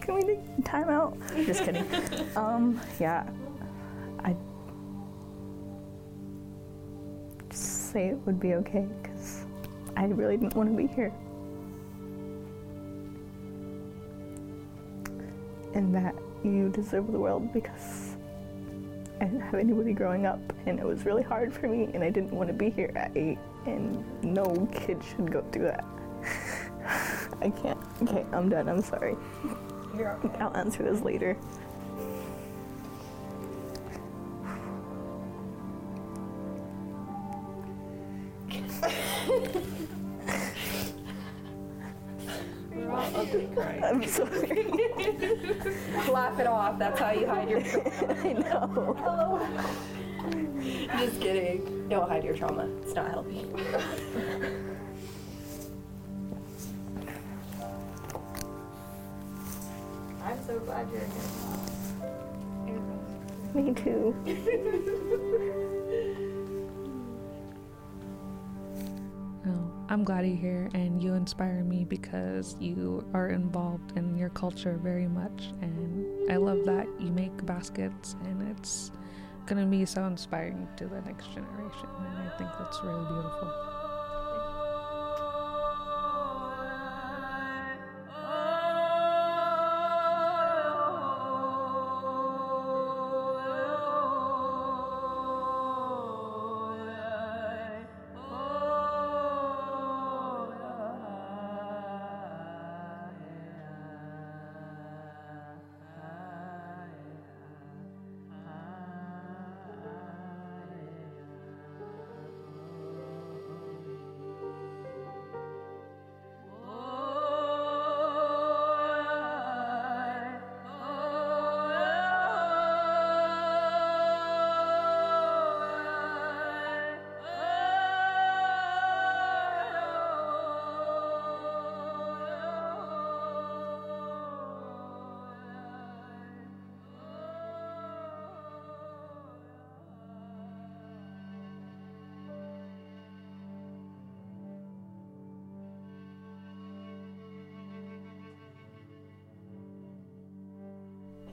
Can 0.01 0.15
we 0.15 0.23
take 0.23 0.41
time 0.65 0.89
out? 0.89 1.17
Just 1.45 1.65
kidding. 1.65 1.87
Um, 2.35 2.81
yeah. 2.99 3.29
I 4.25 4.35
just 7.51 7.93
say 7.93 8.09
it 8.09 8.19
would 8.25 8.41
be 8.41 8.55
okay 8.55 8.89
because 9.03 9.45
I 9.97 10.07
really 10.07 10.37
didn't 10.37 10.57
want 10.57 10.71
to 10.71 10.77
be 10.77 10.87
here. 10.87 11.13
And 15.75 15.95
that 15.95 16.15
you 16.43 16.69
deserve 16.71 17.13
the 17.13 17.19
world 17.19 17.53
because 17.53 18.17
I 19.21 19.25
didn't 19.25 19.41
have 19.41 19.55
anybody 19.55 19.93
growing 19.93 20.25
up, 20.25 20.41
and 20.67 20.79
it 20.79 20.85
was 20.85 21.05
really 21.05 21.23
hard 21.23 21.53
for 21.53 21.69
me, 21.69 21.91
and 21.93 22.03
I 22.03 22.09
didn't 22.09 22.33
want 22.33 22.49
to 22.49 22.55
be 22.55 22.71
here 22.71 22.91
at 22.97 23.15
eight, 23.15 23.39
and 23.67 24.03
no 24.25 24.67
kid 24.73 25.03
should 25.05 25.31
go 25.31 25.45
through 25.53 25.65
that. 25.65 25.85
I 27.43 27.51
can't. 27.51 27.79
Okay, 28.03 28.25
I'm 28.33 28.49
done. 28.49 28.69
I'm 28.69 28.83
sorry. 28.83 29.17
I'll 30.39 30.57
answer 30.57 30.83
this 30.83 31.03
later. 31.03 31.37
I'm 43.83 44.07
sorry. 44.07 44.50
Laugh 46.11 46.39
it 46.39 46.47
off. 46.47 46.79
That's 46.79 46.99
how 46.99 47.11
you 47.11 47.27
hide 47.27 47.51
your 47.51 47.61
trauma. 47.61 47.91
I 48.23 48.33
know. 48.33 49.49
Just 50.99 51.21
kidding. 51.21 51.89
Don't 51.89 52.09
hide 52.09 52.25
your 52.25 52.37
trauma. 52.37 52.69
It's 52.83 52.95
not 52.95 53.11
healthy. 53.11 53.47
I'm 60.23 60.47
so 60.47 60.59
glad 60.61 60.89
you're 60.91 61.01
here. 61.01 62.81
Me 63.55 63.75
too. 63.75 65.67
I'm 69.91 70.05
glad 70.05 70.25
you're 70.25 70.37
here 70.37 70.71
and 70.73 71.03
you 71.03 71.15
inspire 71.15 71.65
me 71.65 71.85
because 71.85 72.55
you 72.61 73.05
are 73.13 73.31
involved 73.31 73.99
in 73.99 74.17
your 74.17 74.29
culture 74.29 74.79
very 74.81 75.09
much. 75.09 75.51
And 75.63 76.31
I 76.31 76.37
love 76.37 76.65
that 76.67 76.87
you 77.01 77.11
make 77.11 77.45
baskets 77.45 78.15
and 78.23 78.41
it's 78.49 78.93
going 79.47 79.61
to 79.61 79.69
be 79.69 79.85
so 79.85 80.05
inspiring 80.05 80.69
to 80.77 80.87
the 80.87 81.01
next 81.01 81.27
generation. 81.35 81.89
And 81.99 82.19
I 82.19 82.33
think 82.39 82.51
that's 82.57 82.79
really 82.85 83.05
beautiful. 83.05 83.70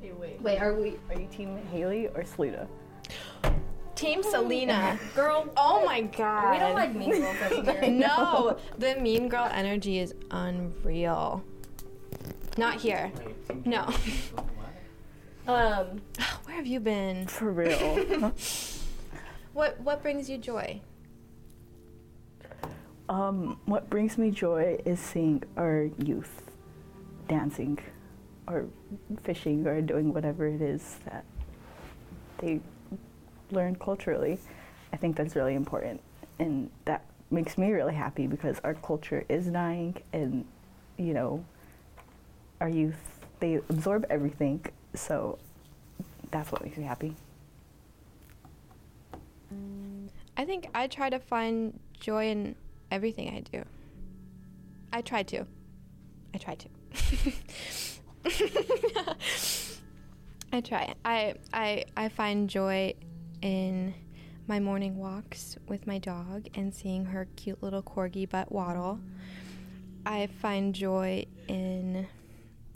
Hey, 0.07 0.13
wait. 0.13 0.41
Wait, 0.41 0.61
are 0.61 0.73
we 0.73 0.95
Are 1.09 1.19
you 1.19 1.27
Team 1.27 1.57
Hailey 1.69 2.07
or 2.07 2.23
Selena? 2.23 2.65
Team 3.95 4.23
Selena. 4.23 4.97
Girl, 5.13 5.51
oh 5.57 5.83
my 5.85 5.99
god. 5.99 6.53
We 6.53 6.59
don't 6.59 6.75
like 6.75 6.95
mean 6.95 7.19
girls 7.19 7.35
over 7.51 7.73
here. 7.81 7.91
No, 7.91 8.57
the 8.77 8.95
mean 9.01 9.27
girl 9.27 9.49
energy 9.51 9.99
is 9.99 10.13
unreal. 10.31 11.43
Not 12.57 12.79
here. 12.79 13.11
No. 13.65 13.89
Um, 15.45 16.01
Where 16.43 16.57
have 16.57 16.67
you 16.67 16.81
been? 16.81 17.25
For 17.27 17.51
real. 17.51 18.33
What 19.53 19.79
what 19.79 20.01
brings 20.01 20.29
you 20.29 20.37
joy? 20.37 20.81
um, 23.09 23.57
what 23.65 23.89
brings 23.89 24.17
me 24.17 24.29
joy 24.29 24.77
is 24.85 24.99
seeing 24.99 25.41
our 25.55 25.89
youth 25.97 26.43
dancing 27.29 27.79
or 28.47 28.65
fishing 29.23 29.65
or 29.67 29.81
doing 29.81 30.13
whatever 30.13 30.47
it 30.47 30.61
is 30.61 30.97
that 31.05 31.25
they 32.39 32.59
learn 33.51 33.75
culturally. 33.75 34.39
I 34.93 34.97
think 34.97 35.15
that's 35.15 35.35
really 35.35 35.55
important. 35.55 36.01
And 36.39 36.69
that 36.85 37.03
makes 37.29 37.57
me 37.57 37.71
really 37.71 37.93
happy 37.95 38.27
because 38.27 38.59
our 38.63 38.73
culture 38.75 39.25
is 39.27 39.47
dying 39.47 39.95
and, 40.13 40.45
you 40.97 41.13
know, 41.13 41.43
our 42.61 42.69
youth, 42.69 43.19
they 43.39 43.55
absorb 43.55 44.05
everything. 44.09 44.65
So 44.93 45.37
that's 46.31 46.51
what 46.51 46.63
makes 46.63 46.77
me 46.77 46.85
happy. 46.85 47.15
I 50.37 50.45
think 50.45 50.69
I 50.73 50.87
try 50.87 51.09
to 51.09 51.19
find 51.19 51.79
joy 51.99 52.29
in 52.29 52.55
everything 52.91 53.29
I 53.29 53.39
do. 53.39 53.63
I 54.93 55.01
try 55.01 55.23
to. 55.23 55.45
I 56.33 56.37
try 56.37 56.55
to. 56.55 56.69
I 60.51 60.61
try. 60.61 60.93
I 61.05 61.35
I 61.53 61.85
I 61.95 62.09
find 62.09 62.49
joy 62.49 62.93
in 63.41 63.93
my 64.47 64.59
morning 64.59 64.97
walks 64.97 65.57
with 65.67 65.87
my 65.87 65.97
dog 65.97 66.47
and 66.55 66.73
seeing 66.73 67.05
her 67.05 67.27
cute 67.35 67.61
little 67.61 67.83
corgi 67.83 68.29
butt 68.29 68.51
waddle. 68.51 68.99
I 70.05 70.27
find 70.41 70.73
joy 70.73 71.25
in 71.47 72.07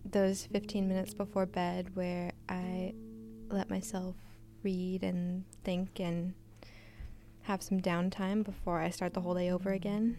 those 0.04 0.47
15 0.52 0.88
minutes 0.88 1.14
before 1.14 1.45
bed 1.45 1.95
where 1.95 2.32
I 2.49 2.93
let 3.49 3.70
myself 3.70 4.16
read 4.64 5.04
and 5.04 5.45
think 5.64 5.99
and 5.99 6.34
have 7.43 7.64
some 7.64 7.80
downtime 7.80 8.43
before 8.43 8.80
I 8.80 8.89
start 8.89 9.14
the 9.14 9.22
whole 9.22 9.36
day 9.36 9.49
over 9.49 9.72
again. 9.72 10.18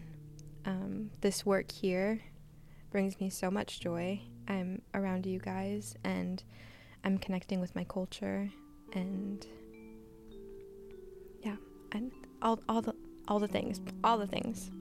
Um, 0.65 1.11
this 1.21 1.45
work 1.45 1.71
here 1.71 2.21
brings 2.91 3.19
me 3.19 3.29
so 3.29 3.51
much 3.51 3.79
joy. 3.79 4.21
I'm 4.47 4.81
around 4.93 5.25
you 5.25 5.39
guys 5.39 5.95
and 6.03 6.43
I'm 7.03 7.17
connecting 7.17 7.59
with 7.59 7.75
my 7.75 7.83
culture 7.83 8.49
and 8.93 9.45
yeah, 11.41 11.55
and 11.91 12.11
all 12.41 12.59
all 12.69 12.81
the 12.81 12.95
all 13.27 13.39
the 13.39 13.47
things, 13.47 13.79
all 14.03 14.17
the 14.17 14.27
things. 14.27 14.71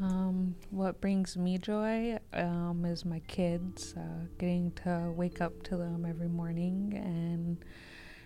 Um, 0.00 0.54
what 0.70 1.00
brings 1.02 1.36
me 1.36 1.58
joy 1.58 2.18
um, 2.32 2.86
is 2.86 3.04
my 3.04 3.20
kids, 3.28 3.94
uh, 3.98 4.24
getting 4.38 4.72
to 4.84 5.12
wake 5.14 5.42
up 5.42 5.62
to 5.64 5.76
them 5.76 6.06
every 6.08 6.28
morning 6.28 6.94
and 6.96 7.62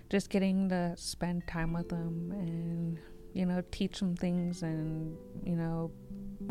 just 0.08 0.30
getting 0.30 0.68
to 0.68 0.94
spend 0.96 1.48
time 1.48 1.72
with 1.72 1.88
them 1.88 2.30
and, 2.30 3.00
you 3.32 3.44
know, 3.44 3.60
teach 3.72 3.98
them 3.98 4.14
things 4.14 4.62
and, 4.62 5.16
you 5.44 5.56
know, 5.56 5.90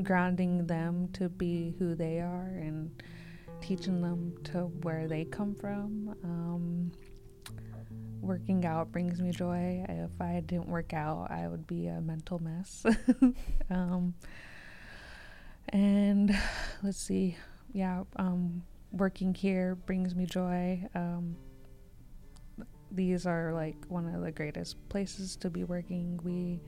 grounding 0.01 0.65
them 0.65 1.09
to 1.13 1.29
be 1.29 1.75
who 1.77 1.95
they 1.95 2.19
are 2.19 2.53
and 2.55 2.91
teaching 3.61 4.01
them 4.01 4.33
to 4.45 4.65
where 4.81 5.07
they 5.07 5.25
come 5.25 5.55
from. 5.55 6.15
Um, 6.23 6.91
working 8.21 8.65
out 8.65 8.91
brings 8.91 9.21
me 9.21 9.31
joy. 9.31 9.85
If 9.87 10.19
I 10.19 10.41
didn't 10.45 10.67
work 10.67 10.93
out, 10.93 11.29
I 11.29 11.47
would 11.47 11.67
be 11.67 11.87
a 11.87 12.01
mental 12.01 12.39
mess. 12.39 12.85
um, 13.69 14.13
and 15.69 16.35
let's 16.81 16.97
see, 16.99 17.37
yeah, 17.73 18.03
um, 18.15 18.63
working 18.91 19.33
here 19.33 19.75
brings 19.75 20.15
me 20.15 20.25
joy. 20.25 20.87
Um, 20.95 21.35
these 22.91 23.25
are 23.25 23.53
like 23.53 23.75
one 23.87 24.07
of 24.13 24.21
the 24.21 24.31
greatest 24.31 24.77
places 24.89 25.35
to 25.37 25.49
be 25.49 25.63
working. 25.63 26.19
We 26.23 26.61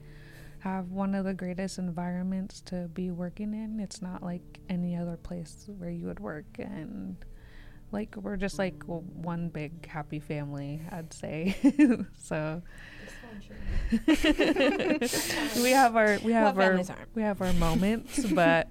have 0.66 0.90
one 0.90 1.14
of 1.14 1.26
the 1.26 1.34
greatest 1.34 1.78
environments 1.78 2.60
to 2.60 2.90
be 2.96 3.12
working 3.12 3.54
in. 3.54 3.80
It's 3.80 4.02
not 4.02 4.24
like 4.24 4.60
any 4.68 4.96
other 4.96 5.16
place 5.16 5.70
where 5.78 5.92
you 5.92 6.08
would 6.08 6.20
work, 6.20 6.46
and 6.58 7.16
like 7.92 8.16
we're 8.16 8.36
just 8.36 8.58
like 8.58 8.84
one 8.86 9.50
big 9.50 9.86
happy 9.86 10.20
family, 10.20 10.82
I'd 10.92 11.14
say. 11.14 11.56
so 12.20 12.64
we 14.08 15.70
have 15.70 15.96
our 15.96 16.18
we 16.24 16.34
have 16.34 16.56
What 16.56 16.66
our 16.66 16.82
we 17.14 17.22
have 17.22 17.42
our 17.42 17.54
moments, 17.54 18.26
but 18.34 18.68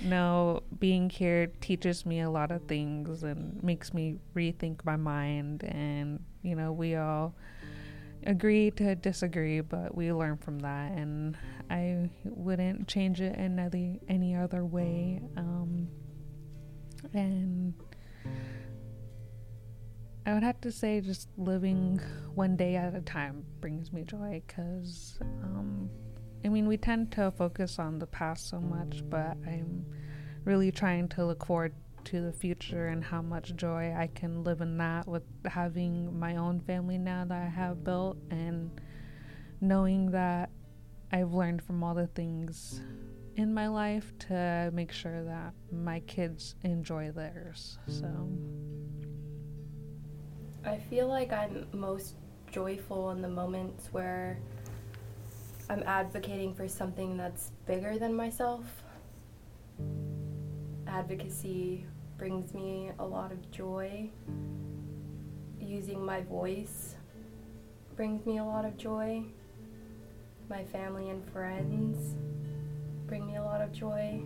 no, 0.00 0.62
being 0.78 1.10
here 1.10 1.48
teaches 1.60 2.06
me 2.06 2.20
a 2.20 2.30
lot 2.30 2.52
of 2.52 2.62
things 2.68 3.24
and 3.24 3.60
makes 3.64 3.92
me 3.92 4.14
rethink 4.36 4.84
my 4.84 4.96
mind. 4.96 5.64
And 5.64 6.22
you 6.42 6.54
know, 6.54 6.70
we 6.72 6.94
all 6.94 7.34
agree 8.26 8.70
to 8.72 8.94
disagree, 8.94 9.60
but 9.60 9.94
we 9.94 10.12
learn 10.12 10.36
from 10.36 10.58
that. 10.60 10.92
And 10.92 11.36
I 11.70 12.10
wouldn't 12.24 12.88
change 12.88 13.20
it 13.20 13.36
in 13.36 13.58
any 13.58 14.00
any 14.08 14.34
other 14.34 14.64
way. 14.64 15.22
Um, 15.36 15.88
and 17.12 17.74
I 20.24 20.34
would 20.34 20.42
have 20.42 20.60
to 20.60 20.70
say 20.70 21.00
just 21.00 21.28
living 21.36 22.00
one 22.34 22.56
day 22.56 22.76
at 22.76 22.94
a 22.94 23.00
time 23.00 23.44
brings 23.60 23.92
me 23.92 24.02
joy 24.02 24.42
because, 24.46 25.18
um, 25.42 25.90
I 26.44 26.48
mean, 26.48 26.68
we 26.68 26.76
tend 26.76 27.10
to 27.12 27.32
focus 27.32 27.78
on 27.80 27.98
the 27.98 28.06
past 28.06 28.48
so 28.48 28.60
much, 28.60 29.02
but 29.10 29.36
I'm 29.46 29.84
really 30.44 30.70
trying 30.70 31.08
to 31.08 31.24
look 31.24 31.44
forward 31.44 31.74
to 32.04 32.20
the 32.20 32.32
future 32.32 32.88
and 32.88 33.02
how 33.02 33.22
much 33.22 33.54
joy 33.56 33.94
I 33.96 34.08
can 34.08 34.44
live 34.44 34.60
in 34.60 34.78
that 34.78 35.06
with 35.06 35.22
having 35.46 36.18
my 36.18 36.36
own 36.36 36.60
family 36.60 36.98
now 36.98 37.24
that 37.24 37.42
I 37.42 37.48
have 37.48 37.84
built 37.84 38.16
and 38.30 38.70
knowing 39.60 40.10
that 40.10 40.50
I've 41.12 41.32
learned 41.32 41.62
from 41.62 41.82
all 41.84 41.94
the 41.94 42.06
things 42.08 42.80
in 43.36 43.54
my 43.54 43.68
life 43.68 44.12
to 44.18 44.70
make 44.72 44.92
sure 44.92 45.24
that 45.24 45.54
my 45.70 46.00
kids 46.00 46.54
enjoy 46.62 47.10
theirs. 47.12 47.78
So. 47.86 48.28
I 50.64 50.78
feel 50.78 51.08
like 51.08 51.32
I'm 51.32 51.66
most 51.72 52.16
joyful 52.50 53.10
in 53.10 53.22
the 53.22 53.28
moments 53.28 53.88
where 53.92 54.38
I'm 55.68 55.82
advocating 55.84 56.54
for 56.54 56.68
something 56.68 57.16
that's 57.16 57.52
bigger 57.66 57.98
than 57.98 58.14
myself. 58.14 58.64
Advocacy 60.86 61.86
brings 62.22 62.54
me 62.54 62.88
a 63.00 63.04
lot 63.04 63.32
of 63.32 63.50
joy. 63.50 64.08
Using 65.60 66.06
my 66.06 66.20
voice 66.20 66.94
brings 67.96 68.24
me 68.24 68.38
a 68.38 68.44
lot 68.44 68.64
of 68.64 68.76
joy. 68.76 69.24
My 70.48 70.62
family 70.62 71.10
and 71.10 71.28
friends 71.32 72.14
bring 73.08 73.26
me 73.26 73.38
a 73.38 73.42
lot 73.42 73.60
of 73.60 73.72
joy. 73.72 74.22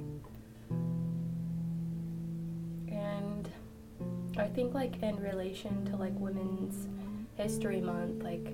And 2.88 3.48
I 4.36 4.46
think 4.48 4.74
like 4.74 5.02
in 5.02 5.16
relation 5.16 5.86
to 5.86 5.96
like 5.96 6.12
Women's 6.16 6.88
History 7.38 7.80
Month, 7.80 8.22
like 8.22 8.52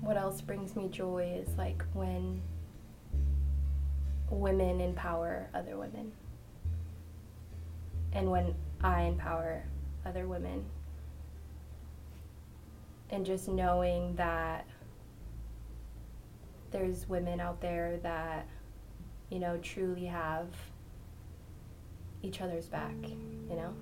what 0.00 0.16
else 0.16 0.40
brings 0.40 0.76
me 0.76 0.86
joy 0.90 1.42
is 1.44 1.58
like 1.58 1.82
when 1.92 2.40
women 4.30 4.80
empower 4.80 5.50
other 5.54 5.76
women. 5.76 6.12
And 8.14 8.30
when 8.30 8.54
I 8.82 9.02
empower 9.02 9.64
other 10.06 10.26
women. 10.26 10.64
And 13.10 13.24
just 13.24 13.48
knowing 13.48 14.14
that 14.16 14.66
there's 16.70 17.08
women 17.08 17.40
out 17.40 17.60
there 17.60 17.98
that, 18.02 18.46
you 19.30 19.38
know, 19.38 19.58
truly 19.58 20.06
have 20.06 20.48
each 22.22 22.40
other's 22.40 22.66
back, 22.66 22.94
you 23.02 23.56
know? 23.56 23.74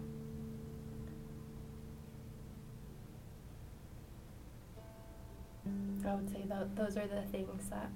I 6.05 6.15
would 6.15 6.31
say 6.31 6.43
tho- 6.49 6.69
those 6.75 6.97
are 6.97 7.07
the 7.07 7.23
things 7.31 7.69
that 7.71 7.89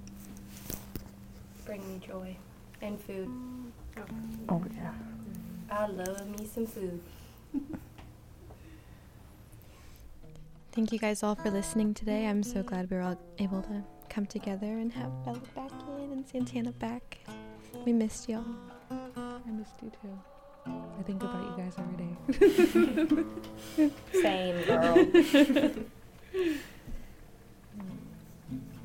bring 1.65 1.81
me 1.87 1.99
joy. 2.05 2.35
And 2.81 2.99
food. 3.01 3.29
Oh, 4.49 4.63
yeah. 4.75 4.93
I 5.69 5.87
love 5.87 6.27
me 6.39 6.45
some 6.45 6.65
food. 6.65 6.99
Thank 10.71 10.91
you 10.91 10.99
guys 10.99 11.23
all 11.23 11.35
for 11.35 11.49
listening 11.49 11.93
today. 11.93 12.27
I'm 12.27 12.43
so 12.43 12.63
glad 12.63 12.89
we 12.89 12.97
were 12.97 13.03
all 13.03 13.19
able 13.39 13.61
to 13.63 13.83
come 14.09 14.25
together 14.25 14.67
and 14.67 14.91
have 14.93 15.11
Bella 15.25 15.41
back 15.55 15.71
in 15.97 16.11
and 16.11 16.27
Santana 16.27 16.71
back. 16.73 17.17
We 17.85 17.93
missed 17.93 18.29
y'all. 18.29 18.45
I 18.91 19.51
missed 19.51 19.73
you 19.81 19.91
too. 20.01 20.19
I 20.67 21.03
think 21.03 21.23
about 21.23 21.43
you 21.43 21.63
guys 21.63 21.73
every 21.77 21.97
day. 23.07 23.91
Same, 24.21 24.63
girl. 24.65 24.95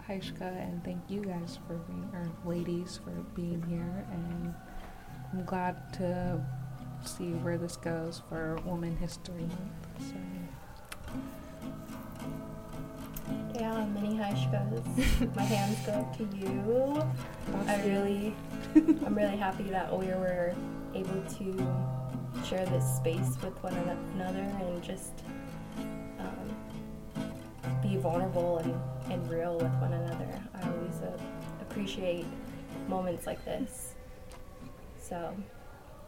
Aishka, 0.08 0.42
and 0.42 0.84
thank 0.84 1.00
you 1.08 1.20
guys 1.20 1.58
for 1.66 1.74
being, 1.74 2.10
or 2.12 2.28
ladies, 2.44 3.00
for 3.02 3.10
being 3.34 3.62
here. 3.68 4.04
And 4.12 4.54
I'm 5.32 5.44
glad 5.44 5.92
to 5.94 6.44
see 7.04 7.32
where 7.32 7.58
this 7.58 7.76
goes 7.76 8.22
for 8.28 8.58
Women 8.64 8.96
History 8.96 9.40
Month. 9.40 10.10
So. 10.10 10.16
Yeah, 13.54 13.84
mini 13.86 14.16
Haishkas. 14.16 15.34
My 15.36 15.42
hands 15.42 15.78
go 15.86 15.92
up 15.92 16.16
to 16.16 16.24
you. 16.36 17.02
I 17.66 17.82
really, 17.86 18.34
I'm 19.04 19.14
really 19.14 19.36
happy 19.36 19.64
that 19.64 19.96
we 19.96 20.06
were 20.06 20.54
able 20.94 21.22
to 21.38 22.44
share 22.44 22.64
this 22.66 22.84
space 22.96 23.36
with 23.42 23.54
one 23.62 23.74
another 24.14 24.40
and 24.40 24.82
just 24.82 25.12
um, 26.18 27.30
be 27.82 27.96
vulnerable 27.96 28.58
and, 28.58 28.74
and 29.12 29.30
real 29.30 29.54
with 29.58 29.72
one 29.74 29.92
another. 29.92 30.42
I 30.54 30.68
always 30.68 31.00
uh, 31.02 31.18
appreciate 31.60 32.26
moments 32.88 33.26
like 33.26 33.44
this. 33.44 33.94
So, 34.98 35.34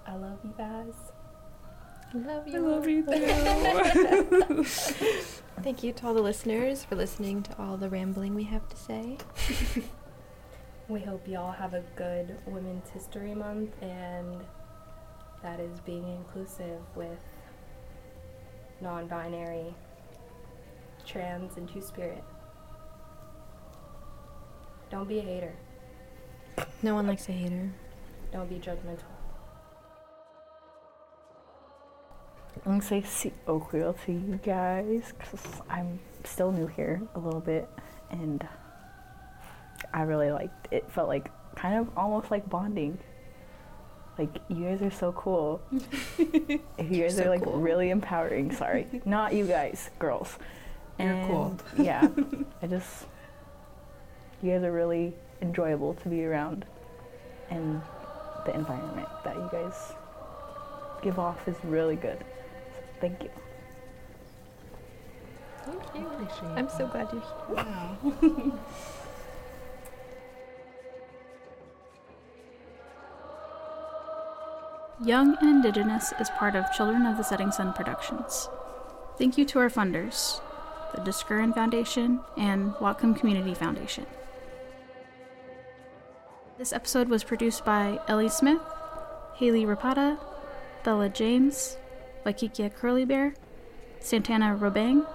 I 0.07 0.17
love 0.17 0.39
you 0.45 0.55
guys. 0.57 0.95
Love 2.15 2.45
I 2.47 2.59
love 2.59 2.87
you 2.87 3.05
too. 3.05 4.65
Thank 5.63 5.83
you 5.83 5.93
to 5.93 6.07
all 6.07 6.15
the 6.15 6.23
listeners 6.23 6.85
for 6.85 6.95
listening 6.95 7.43
to 7.45 7.59
all 7.59 7.77
the 7.77 7.89
rambling 7.89 8.35
we 8.35 8.45
have 8.45 8.69
to 8.69 8.77
say. 8.77 9.19
We 10.87 11.01
hope 11.01 11.27
y'all 11.27 11.51
have 11.51 11.73
a 11.73 11.83
good 11.97 12.37
Women's 12.45 12.91
History 12.91 13.35
Month 13.35 13.71
and 13.81 14.45
that 15.43 15.59
is 15.59 15.81
being 15.81 16.07
inclusive 16.07 16.79
with 16.95 17.19
non 18.83 19.07
binary, 19.07 19.75
trans, 21.07 21.57
and 21.57 21.67
two 21.67 21.81
spirit. 21.81 22.23
Don't 24.91 25.09
be 25.09 25.21
a 25.21 25.23
hater. 25.23 25.55
No 26.83 26.95
one 26.95 27.07
likes 27.07 27.31
a 27.31 27.33
hater. 27.33 27.73
Don't 28.31 28.51
be 28.51 28.57
judgmental. 28.57 29.14
I'm 32.57 32.73
gonna 32.73 32.83
say 32.83 33.03
si 33.03 33.33
Okwil 33.47 33.95
to 34.05 34.13
you 34.13 34.41
guys 34.43 35.13
because 35.19 35.61
I'm 35.69 36.01
still 36.25 36.53
new 36.53 36.67
here 36.67 37.03
a 37.15 37.19
little 37.19 37.41
bit 37.41 37.69
and 38.11 38.47
I 39.93 40.03
really 40.03 40.31
liked 40.31 40.69
it. 40.73 40.91
Felt 40.91 41.09
like 41.09 41.31
kind 41.57 41.79
of 41.79 41.89
almost 41.97 42.31
like 42.31 42.49
bonding. 42.49 42.99
Like 44.19 44.31
you 44.49 44.65
guys 44.65 44.83
are 44.83 44.91
so 44.91 45.13
cool. 45.13 45.61
you 46.19 46.61
guys 46.79 47.17
so 47.17 47.25
are 47.25 47.29
like 47.29 47.43
cool. 47.43 47.59
really 47.59 47.91
empowering. 47.91 48.53
Sorry, 48.55 48.87
not 49.05 49.35
you 49.35 49.47
guys, 49.47 49.91
girls. 49.99 50.39
You're 50.99 51.27
cool. 51.27 51.57
Yeah, 51.77 52.09
I 52.63 52.67
just 52.69 53.07
you 54.43 54.53
guys 54.53 54.63
are 54.63 54.73
really 54.73 55.13
enjoyable 55.43 55.95
to 55.95 56.09
be 56.09 56.25
around, 56.25 56.65
and 57.51 57.83
the 58.47 58.55
environment 58.55 59.09
that 59.25 59.35
you 59.35 59.49
guys 59.51 59.93
give 61.03 61.19
off 61.19 61.49
is 61.49 61.57
really 61.65 61.97
good. 61.97 62.25
So 62.95 63.01
thank 63.01 63.22
you. 63.22 63.30
Thank 65.64 65.82
you. 65.95 66.07
Appreciate 66.07 66.45
I'm 66.57 66.66
that. 66.66 66.76
so 66.76 66.86
glad 66.86 67.12
you're 67.12 67.22
here. 67.22 67.57
Wow. 67.57 68.59
Young 75.05 75.36
and 75.40 75.49
Indigenous 75.49 76.12
is 76.20 76.30
part 76.30 76.55
of 76.55 76.70
Children 76.72 77.05
of 77.05 77.16
the 77.16 77.24
Setting 77.24 77.51
Sun 77.51 77.72
Productions. 77.72 78.49
Thank 79.18 79.36
you 79.36 79.45
to 79.47 79.59
our 79.59 79.68
funders, 79.68 80.40
the 80.95 81.01
Discurin 81.01 81.53
Foundation 81.53 82.20
and 82.36 82.72
Whatcom 82.74 83.18
Community 83.18 83.55
Foundation. 83.55 84.07
This 86.59 86.72
episode 86.72 87.09
was 87.09 87.24
produced 87.24 87.64
by 87.64 87.99
Ellie 88.07 88.28
Smith, 88.28 88.62
Hailey 89.34 89.64
Rapata, 89.64 90.18
Bella 90.84 91.09
James, 91.09 91.76
Vaikikia 92.25 92.75
Curly 92.75 93.05
Bear, 93.05 93.35
Santana 94.01 94.57
Robang, 94.59 95.07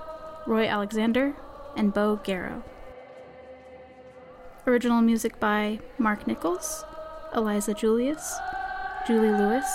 Roy 0.46 0.68
Alexander, 0.68 1.36
and 1.76 1.94
Bo 1.94 2.20
Garrow. 2.24 2.64
Original 4.68 5.02
music 5.02 5.40
by 5.40 5.80
Mark 5.98 6.28
Nichols, 6.28 6.84
Eliza 7.36 7.74
Julius, 7.74 8.36
Julie 9.08 9.32
Lewis, 9.32 9.66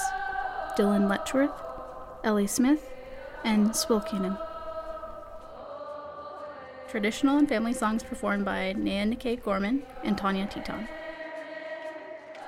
Dylan 0.77 1.09
Letchworth, 1.09 1.63
Ellie 2.23 2.47
Smith, 2.47 2.91
and 3.45 3.71
Swil 3.71 4.07
Kanim. 4.07 4.39
Traditional 6.89 7.39
and 7.39 7.49
family 7.49 7.73
songs 7.73 8.05
performed 8.05 8.45
by 8.45 8.73
Nan 8.75 9.13
Nikkei 9.15 9.43
Gorman 9.43 9.83
and 10.05 10.17
Tanya 10.17 10.47
Teton. 10.47 10.87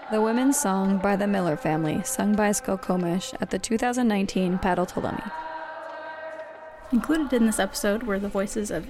The 0.08 0.20
Women's 0.20 0.56
Song 0.56 0.98
by 0.98 1.16
the 1.16 1.26
Miller 1.26 1.56
Family, 1.56 2.00
sung 2.04 2.36
by 2.36 2.50
Skokomish 2.50 3.34
at 3.40 3.50
the 3.50 3.58
2019 3.58 4.58
Paddle 4.58 4.86
to 4.86 5.00
Lummi. 5.00 5.32
Included 6.92 7.32
in 7.32 7.46
this 7.46 7.58
episode 7.58 8.04
were 8.04 8.20
the 8.20 8.28
voices 8.28 8.70
of 8.70 8.86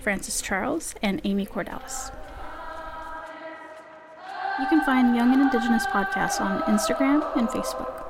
Frances 0.00 0.40
Charles 0.40 0.94
and 1.02 1.20
Amy 1.24 1.44
Cordalis. 1.44 2.14
You 4.60 4.66
can 4.68 4.84
find 4.84 5.16
Young 5.16 5.32
and 5.32 5.42
Indigenous 5.42 5.86
podcasts 5.86 6.40
on 6.40 6.62
Instagram 6.62 7.36
and 7.36 7.48
Facebook. 7.48 8.03